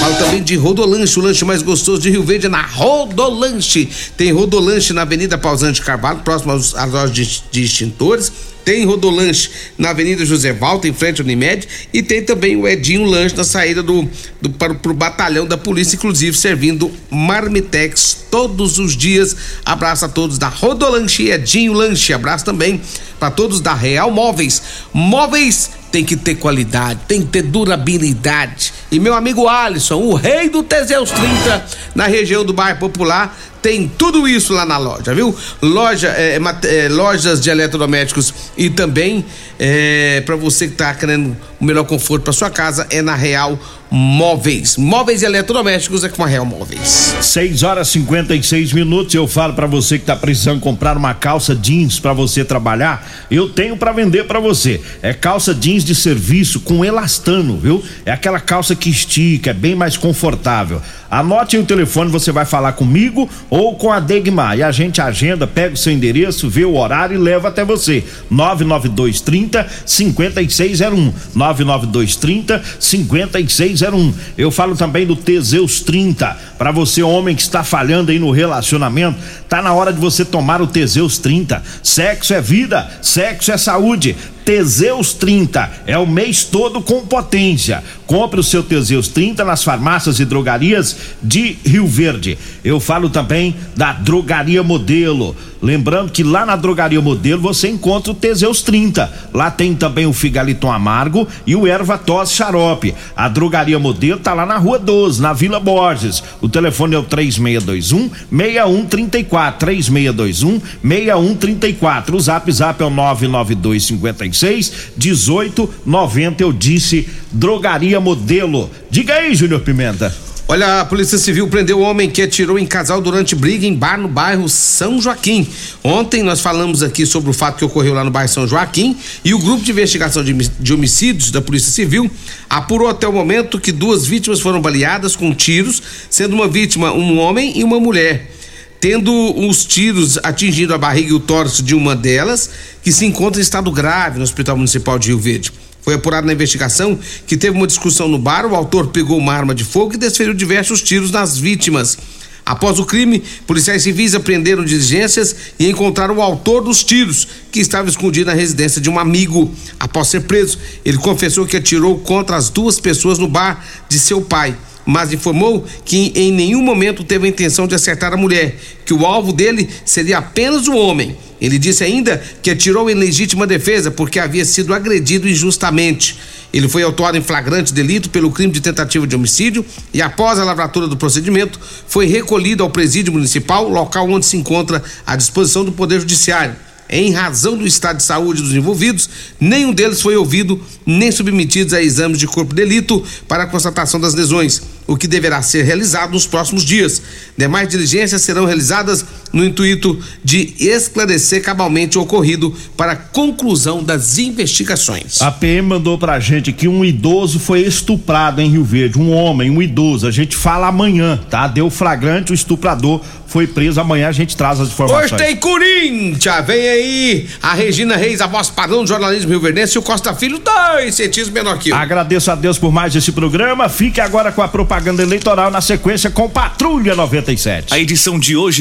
Falo 0.00 0.14
também 0.16 0.42
de 0.42 0.56
Rodolanche, 0.56 1.18
o 1.18 1.22
lanche 1.22 1.44
mais 1.44 1.62
gostoso 1.62 2.00
de 2.00 2.08
Rio 2.10 2.22
Verde 2.22 2.46
é 2.46 2.48
na 2.48 2.62
Rodolanche. 2.62 3.88
Tem 4.16 4.32
Rodolanche 4.32 4.92
na 4.92 5.01
Avenida 5.02 5.36
Pausante 5.36 5.82
Carvalho, 5.82 6.20
próximo 6.20 6.52
às 6.52 6.72
lojas 6.72 7.12
de, 7.12 7.42
de 7.50 7.62
extintores. 7.62 8.32
Tem 8.64 8.84
Rodolanche 8.84 9.50
na 9.76 9.90
Avenida 9.90 10.24
José 10.24 10.52
Valta, 10.52 10.86
em 10.86 10.92
frente 10.92 11.20
ao 11.20 11.24
Unimed. 11.24 11.66
E 11.92 12.02
tem 12.02 12.22
também 12.22 12.56
o 12.56 12.66
Edinho 12.66 13.04
Lanche 13.04 13.36
na 13.36 13.44
saída 13.44 13.82
do, 13.82 14.08
do, 14.40 14.50
para, 14.50 14.72
o 14.72 14.94
batalhão 14.94 15.46
da 15.46 15.58
polícia, 15.58 15.96
inclusive 15.96 16.36
servindo 16.36 16.90
Marmitex 17.10 18.26
todos 18.30 18.78
os 18.78 18.96
dias. 18.96 19.36
Abraço 19.64 20.04
a 20.04 20.08
todos 20.08 20.38
da 20.38 20.48
Rodolanche 20.48 21.24
e 21.24 21.32
Edinho 21.32 21.72
Lanche. 21.72 22.12
Abraço 22.12 22.44
também 22.44 22.80
para 23.18 23.30
todos 23.30 23.60
da 23.60 23.74
Real 23.74 24.10
Móveis. 24.10 24.62
Móveis 24.92 25.70
tem 25.92 26.04
que 26.04 26.16
ter 26.16 26.36
qualidade, 26.36 27.00
tem 27.06 27.20
que 27.20 27.28
ter 27.28 27.42
durabilidade. 27.42 28.72
E 28.90 28.98
meu 28.98 29.14
amigo 29.14 29.46
Alisson, 29.46 29.96
o 29.96 30.14
rei 30.14 30.48
do 30.48 30.62
Teseus 30.62 31.10
30, 31.10 31.66
na 31.94 32.06
região 32.06 32.44
do 32.44 32.52
bairro 32.52 32.78
Popular, 32.78 33.36
tem 33.62 33.88
tudo 33.96 34.26
isso 34.28 34.52
lá 34.52 34.66
na 34.66 34.76
loja, 34.76 35.14
viu? 35.14 35.34
Loja, 35.62 36.08
é, 36.08 36.38
mate- 36.38 36.66
é, 36.66 36.88
lojas 36.88 37.40
de 37.40 37.48
eletrodomésticos 37.48 38.34
e 38.56 38.68
também 38.68 39.24
é, 39.58 40.20
para 40.26 40.34
você 40.36 40.66
que 40.68 40.74
tá 40.74 40.92
querendo 40.94 41.36
o 41.60 41.64
melhor 41.64 41.84
conforto 41.84 42.24
para 42.24 42.32
sua 42.32 42.50
casa 42.50 42.86
é 42.90 43.00
na 43.00 43.14
Real 43.14 43.56
Móveis. 43.88 44.76
Móveis 44.78 45.22
e 45.22 45.26
eletrodomésticos 45.26 46.02
é 46.02 46.08
com 46.08 46.24
a 46.24 46.26
Real 46.26 46.44
Móveis. 46.46 47.14
6 47.20 47.62
horas 47.62 47.88
e 47.88 47.92
56 47.92 48.72
minutos. 48.72 49.14
Eu 49.14 49.28
falo 49.28 49.52
pra 49.52 49.66
você 49.66 49.98
que 49.98 50.04
tá 50.06 50.16
precisando 50.16 50.60
comprar 50.60 50.96
uma 50.96 51.12
calça 51.14 51.54
jeans 51.54 52.00
pra 52.00 52.12
você 52.14 52.42
trabalhar. 52.44 53.06
Eu 53.30 53.50
tenho 53.50 53.76
pra 53.76 53.92
vender 53.92 54.24
pra 54.26 54.40
você. 54.40 54.80
É 55.02 55.12
calça 55.12 55.54
jeans 55.54 55.84
de 55.84 55.94
serviço 55.94 56.60
com 56.60 56.82
elastano, 56.84 57.58
viu? 57.58 57.84
É 58.06 58.10
aquela 58.10 58.40
calça 58.40 58.74
que 58.74 58.88
estica, 58.90 59.50
é 59.50 59.54
bem 59.54 59.74
mais 59.74 59.96
confortável. 59.96 60.80
Anote 61.10 61.56
aí 61.56 61.62
o 61.62 61.66
telefone, 61.66 62.10
você 62.10 62.32
vai 62.32 62.46
falar 62.46 62.72
comigo 62.72 63.28
ou 63.52 63.74
com 63.74 63.92
a 63.92 64.00
Degmar. 64.00 64.56
E 64.56 64.62
a 64.62 64.72
gente 64.72 64.98
agenda, 64.98 65.46
pega 65.46 65.74
o 65.74 65.76
seu 65.76 65.92
endereço, 65.92 66.48
vê 66.48 66.64
o 66.64 66.74
horário 66.74 67.16
e 67.16 67.18
leva 67.18 67.48
até 67.48 67.62
você. 67.62 68.02
99230 68.30 69.66
5601. 69.84 71.12
99230 71.34 72.62
5601. 72.80 74.14
Eu 74.38 74.50
falo 74.50 74.74
também 74.74 75.06
do 75.06 75.14
Teseus 75.14 75.82
30. 75.82 76.34
Pra 76.56 76.72
você, 76.72 77.02
homem 77.02 77.36
que 77.36 77.42
está 77.42 77.62
falhando 77.62 78.10
aí 78.10 78.18
no 78.18 78.30
relacionamento, 78.30 79.18
tá 79.50 79.60
na 79.60 79.74
hora 79.74 79.92
de 79.92 80.00
você 80.00 80.24
tomar 80.24 80.62
o 80.62 80.66
Teseus 80.66 81.18
30. 81.18 81.62
Sexo 81.82 82.32
é 82.32 82.40
vida, 82.40 82.90
sexo 83.02 83.52
é 83.52 83.58
saúde. 83.58 84.16
Teseus 84.44 85.12
30 85.14 85.70
é 85.86 85.96
o 85.96 86.06
mês 86.06 86.44
todo 86.44 86.80
com 86.80 87.06
potência. 87.06 87.82
Compre 88.06 88.40
o 88.40 88.42
seu 88.42 88.62
Teseus 88.62 89.08
30 89.08 89.44
nas 89.44 89.62
farmácias 89.62 90.18
e 90.20 90.24
drogarias 90.24 90.96
de 91.22 91.56
Rio 91.64 91.86
Verde. 91.86 92.36
Eu 92.64 92.80
falo 92.80 93.08
também 93.08 93.54
da 93.76 93.92
Drogaria 93.92 94.62
Modelo. 94.62 95.36
Lembrando 95.62 96.10
que 96.10 96.24
lá 96.24 96.44
na 96.44 96.56
Drogaria 96.56 97.00
Modelo 97.00 97.40
você 97.40 97.68
encontra 97.68 98.10
o 98.10 98.16
Teseus 98.16 98.62
30. 98.62 99.30
Lá 99.32 99.48
tem 99.48 99.76
também 99.76 100.06
o 100.06 100.12
Figaliton 100.12 100.72
Amargo 100.72 101.28
e 101.46 101.54
o 101.54 101.68
Erva 101.68 101.96
Tos 101.96 102.32
Xarope. 102.32 102.92
A 103.16 103.28
Drogaria 103.28 103.78
Modelo 103.78 104.18
tá 104.18 104.34
lá 104.34 104.44
na 104.44 104.58
Rua 104.58 104.78
12, 104.78 105.22
na 105.22 105.32
Vila 105.32 105.60
Borges. 105.60 106.20
O 106.40 106.48
telefone 106.48 106.96
é 106.96 106.98
o 106.98 107.04
3621 107.04 108.10
6134. 108.28 109.60
3621 109.60 110.60
6134. 110.82 112.16
O 112.16 112.20
Zap 112.20 112.50
Zap 112.50 112.82
é 112.82 112.86
o 112.86 112.90
992 112.90 113.84
56 113.84 114.72
1890. 114.96 116.42
Eu 116.42 116.52
disse 116.52 117.08
Drogaria 117.30 118.00
Modelo. 118.00 118.68
Diga 118.90 119.14
aí, 119.14 119.32
Júnior 119.32 119.60
Pimenta. 119.60 120.12
Olha, 120.48 120.80
a 120.80 120.84
Polícia 120.84 121.16
Civil 121.16 121.48
prendeu 121.48 121.78
o 121.78 121.82
homem 121.82 122.10
que 122.10 122.20
atirou 122.20 122.58
em 122.58 122.66
casal 122.66 123.00
durante 123.00 123.34
briga 123.34 123.64
em 123.64 123.74
bar 123.74 123.96
no 123.96 124.08
bairro 124.08 124.48
São 124.48 125.00
Joaquim. 125.00 125.48
Ontem 125.82 126.22
nós 126.22 126.40
falamos 126.40 126.82
aqui 126.82 127.06
sobre 127.06 127.30
o 127.30 127.32
fato 127.32 127.58
que 127.58 127.64
ocorreu 127.64 127.94
lá 127.94 128.04
no 128.04 128.10
bairro 128.10 128.28
São 128.28 128.46
Joaquim 128.46 128.96
e 129.24 129.32
o 129.32 129.38
grupo 129.38 129.64
de 129.64 129.70
investigação 129.70 130.22
de, 130.22 130.72
homicídios 130.72 131.30
da 131.30 131.40
Polícia 131.40 131.70
Civil 131.70 132.10
apurou 132.50 132.88
até 132.88 133.06
o 133.06 133.12
momento 133.12 133.58
que 133.58 133.72
duas 133.72 134.04
vítimas 134.04 134.40
foram 134.40 134.60
baleadas 134.60 135.16
com 135.16 135.32
tiros, 135.32 135.80
sendo 136.10 136.34
uma 136.34 136.48
vítima 136.48 136.92
um 136.92 137.18
homem 137.18 137.58
e 137.58 137.64
uma 137.64 137.80
mulher. 137.80 138.30
Tendo 138.78 139.12
os 139.48 139.64
tiros 139.64 140.18
atingindo 140.24 140.74
a 140.74 140.78
barriga 140.78 141.10
e 141.10 141.14
o 141.14 141.20
torso 141.20 141.62
de 141.62 141.74
uma 141.74 141.94
delas, 141.94 142.50
que 142.82 142.92
se 142.92 143.06
encontra 143.06 143.40
em 143.40 143.42
estado 143.42 143.70
grave 143.70 144.18
no 144.18 144.24
Hospital 144.24 144.56
Municipal 144.56 144.98
de 144.98 145.08
Rio 145.08 145.18
Verde. 145.20 145.52
Foi 145.82 145.94
apurado 145.94 146.26
na 146.26 146.32
investigação 146.32 146.98
que 147.26 147.36
teve 147.36 147.56
uma 147.56 147.66
discussão 147.66 148.08
no 148.08 148.18
bar, 148.18 148.46
o 148.46 148.54
autor 148.54 148.88
pegou 148.88 149.18
uma 149.18 149.32
arma 149.32 149.54
de 149.54 149.64
fogo 149.64 149.94
e 149.94 149.98
desferiu 149.98 150.32
diversos 150.32 150.80
tiros 150.80 151.10
nas 151.10 151.36
vítimas. 151.36 151.98
Após 152.44 152.78
o 152.78 152.84
crime, 152.84 153.22
policiais 153.46 153.82
civis 153.82 154.14
apreenderam 154.14 154.64
diligências 154.64 155.34
e 155.58 155.68
encontraram 155.68 156.16
o 156.16 156.22
autor 156.22 156.62
dos 156.62 156.82
tiros, 156.82 157.28
que 157.52 157.60
estava 157.60 157.88
escondido 157.88 158.26
na 158.26 158.32
residência 158.36 158.80
de 158.80 158.90
um 158.90 158.98
amigo. 158.98 159.52
Após 159.78 160.08
ser 160.08 160.22
preso, 160.22 160.58
ele 160.84 160.98
confessou 160.98 161.46
que 161.46 161.56
atirou 161.56 161.98
contra 161.98 162.36
as 162.36 162.48
duas 162.48 162.80
pessoas 162.80 163.18
no 163.18 163.28
bar 163.28 163.64
de 163.88 163.98
seu 163.98 164.20
pai. 164.20 164.56
Mas 164.84 165.12
informou 165.12 165.64
que 165.84 166.12
em 166.14 166.32
nenhum 166.32 166.62
momento 166.62 167.04
teve 167.04 167.26
a 167.26 167.30
intenção 167.30 167.66
de 167.66 167.74
acertar 167.74 168.12
a 168.12 168.16
mulher, 168.16 168.56
que 168.84 168.92
o 168.92 169.06
alvo 169.06 169.32
dele 169.32 169.68
seria 169.84 170.18
apenas 170.18 170.66
o 170.68 170.76
homem. 170.76 171.16
Ele 171.40 171.58
disse 171.58 171.82
ainda 171.82 172.22
que 172.40 172.50
atirou 172.50 172.88
em 172.88 172.94
legítima 172.94 173.46
defesa 173.46 173.90
porque 173.90 174.18
havia 174.18 174.44
sido 174.44 174.72
agredido 174.72 175.28
injustamente. 175.28 176.16
Ele 176.52 176.68
foi 176.68 176.82
autuado 176.82 177.16
em 177.16 177.22
flagrante 177.22 177.72
delito 177.72 178.10
pelo 178.10 178.30
crime 178.30 178.52
de 178.52 178.60
tentativa 178.60 179.06
de 179.06 179.16
homicídio 179.16 179.64
e, 179.92 180.02
após 180.02 180.38
a 180.38 180.44
lavratura 180.44 180.86
do 180.86 180.96
procedimento, 180.96 181.58
foi 181.88 182.06
recolhido 182.06 182.62
ao 182.62 182.70
presídio 182.70 183.12
municipal, 183.12 183.68
local 183.68 184.08
onde 184.08 184.26
se 184.26 184.36
encontra 184.36 184.82
à 185.06 185.16
disposição 185.16 185.64
do 185.64 185.72
Poder 185.72 186.00
Judiciário. 186.00 186.54
Em 186.90 187.10
razão 187.10 187.56
do 187.56 187.66
estado 187.66 187.96
de 187.96 188.02
saúde 188.02 188.42
dos 188.42 188.52
envolvidos, 188.52 189.08
nenhum 189.40 189.72
deles 189.72 190.02
foi 190.02 190.14
ouvido 190.14 190.60
nem 190.84 191.10
submetidos 191.10 191.72
a 191.72 191.82
exames 191.82 192.18
de 192.18 192.26
corpo 192.26 192.54
de 192.54 192.62
delito 192.62 193.02
para 193.26 193.46
constatação 193.46 193.98
das 193.98 194.12
lesões, 194.12 194.60
o 194.92 194.96
que 194.96 195.06
deverá 195.06 195.40
ser 195.40 195.64
realizado 195.64 196.12
nos 196.12 196.26
próximos 196.26 196.64
dias. 196.64 197.00
Demais 197.36 197.68
diligências 197.68 198.20
serão 198.22 198.44
realizadas 198.44 199.04
no 199.32 199.44
intuito 199.44 199.98
de 200.22 200.54
esclarecer 200.58 201.42
cabalmente 201.42 201.96
o 201.96 202.02
ocorrido 202.02 202.54
para 202.76 202.92
a 202.92 202.96
conclusão 202.96 203.82
das 203.82 204.18
investigações. 204.18 205.22
A 205.22 205.30
PM 205.30 205.68
mandou 205.68 205.96
pra 205.96 206.20
gente 206.20 206.52
que 206.52 206.68
um 206.68 206.84
idoso 206.84 207.38
foi 207.38 207.60
estuprado 207.60 208.40
em 208.42 208.50
Rio 208.50 208.64
Verde, 208.64 208.98
um 208.98 209.10
homem, 209.10 209.50
um 209.50 209.62
idoso. 209.62 210.06
A 210.06 210.10
gente 210.10 210.36
fala 210.36 210.66
amanhã, 210.66 211.18
tá? 211.30 211.48
Deu 211.48 211.70
flagrante, 211.70 212.32
o 212.32 212.34
estuprador 212.34 213.00
foi 213.32 213.46
preso. 213.46 213.80
Amanhã 213.80 214.08
a 214.08 214.12
gente 214.12 214.36
traz 214.36 214.60
as 214.60 214.68
informações. 214.68 215.12
Hoje 215.12 215.16
tem 215.16 215.36
Corinthians, 215.36 216.46
vem 216.46 216.68
aí 216.68 217.28
a 217.42 217.54
Regina 217.54 217.96
Reis, 217.96 218.20
a 218.20 218.26
voz 218.26 218.50
padrão 218.50 218.82
do 218.82 218.86
jornalismo 218.86 219.30
rio 219.30 219.40
verdense 219.40 219.76
e 219.76 219.78
o 219.78 219.82
Costa 219.82 220.12
Filho, 220.14 220.38
dois 220.38 220.94
centímetros 220.94 221.30
menor 221.30 221.58
que 221.58 221.70
eu. 221.70 221.76
Agradeço 221.76 222.30
a 222.30 222.34
Deus 222.34 222.58
por 222.58 222.70
mais 222.70 222.94
esse 222.94 223.10
programa. 223.10 223.70
Fique 223.70 224.00
agora 224.00 224.30
com 224.30 224.42
a 224.42 224.48
propaganda 224.82 225.02
eleitoral 225.02 225.50
na 225.50 225.60
sequência 225.60 226.10
com 226.10 226.28
Patrulha 226.28 226.96
97. 226.96 227.72
A 227.72 227.78
edição 227.78 228.18
de 228.18 228.36
hoje 228.36 228.60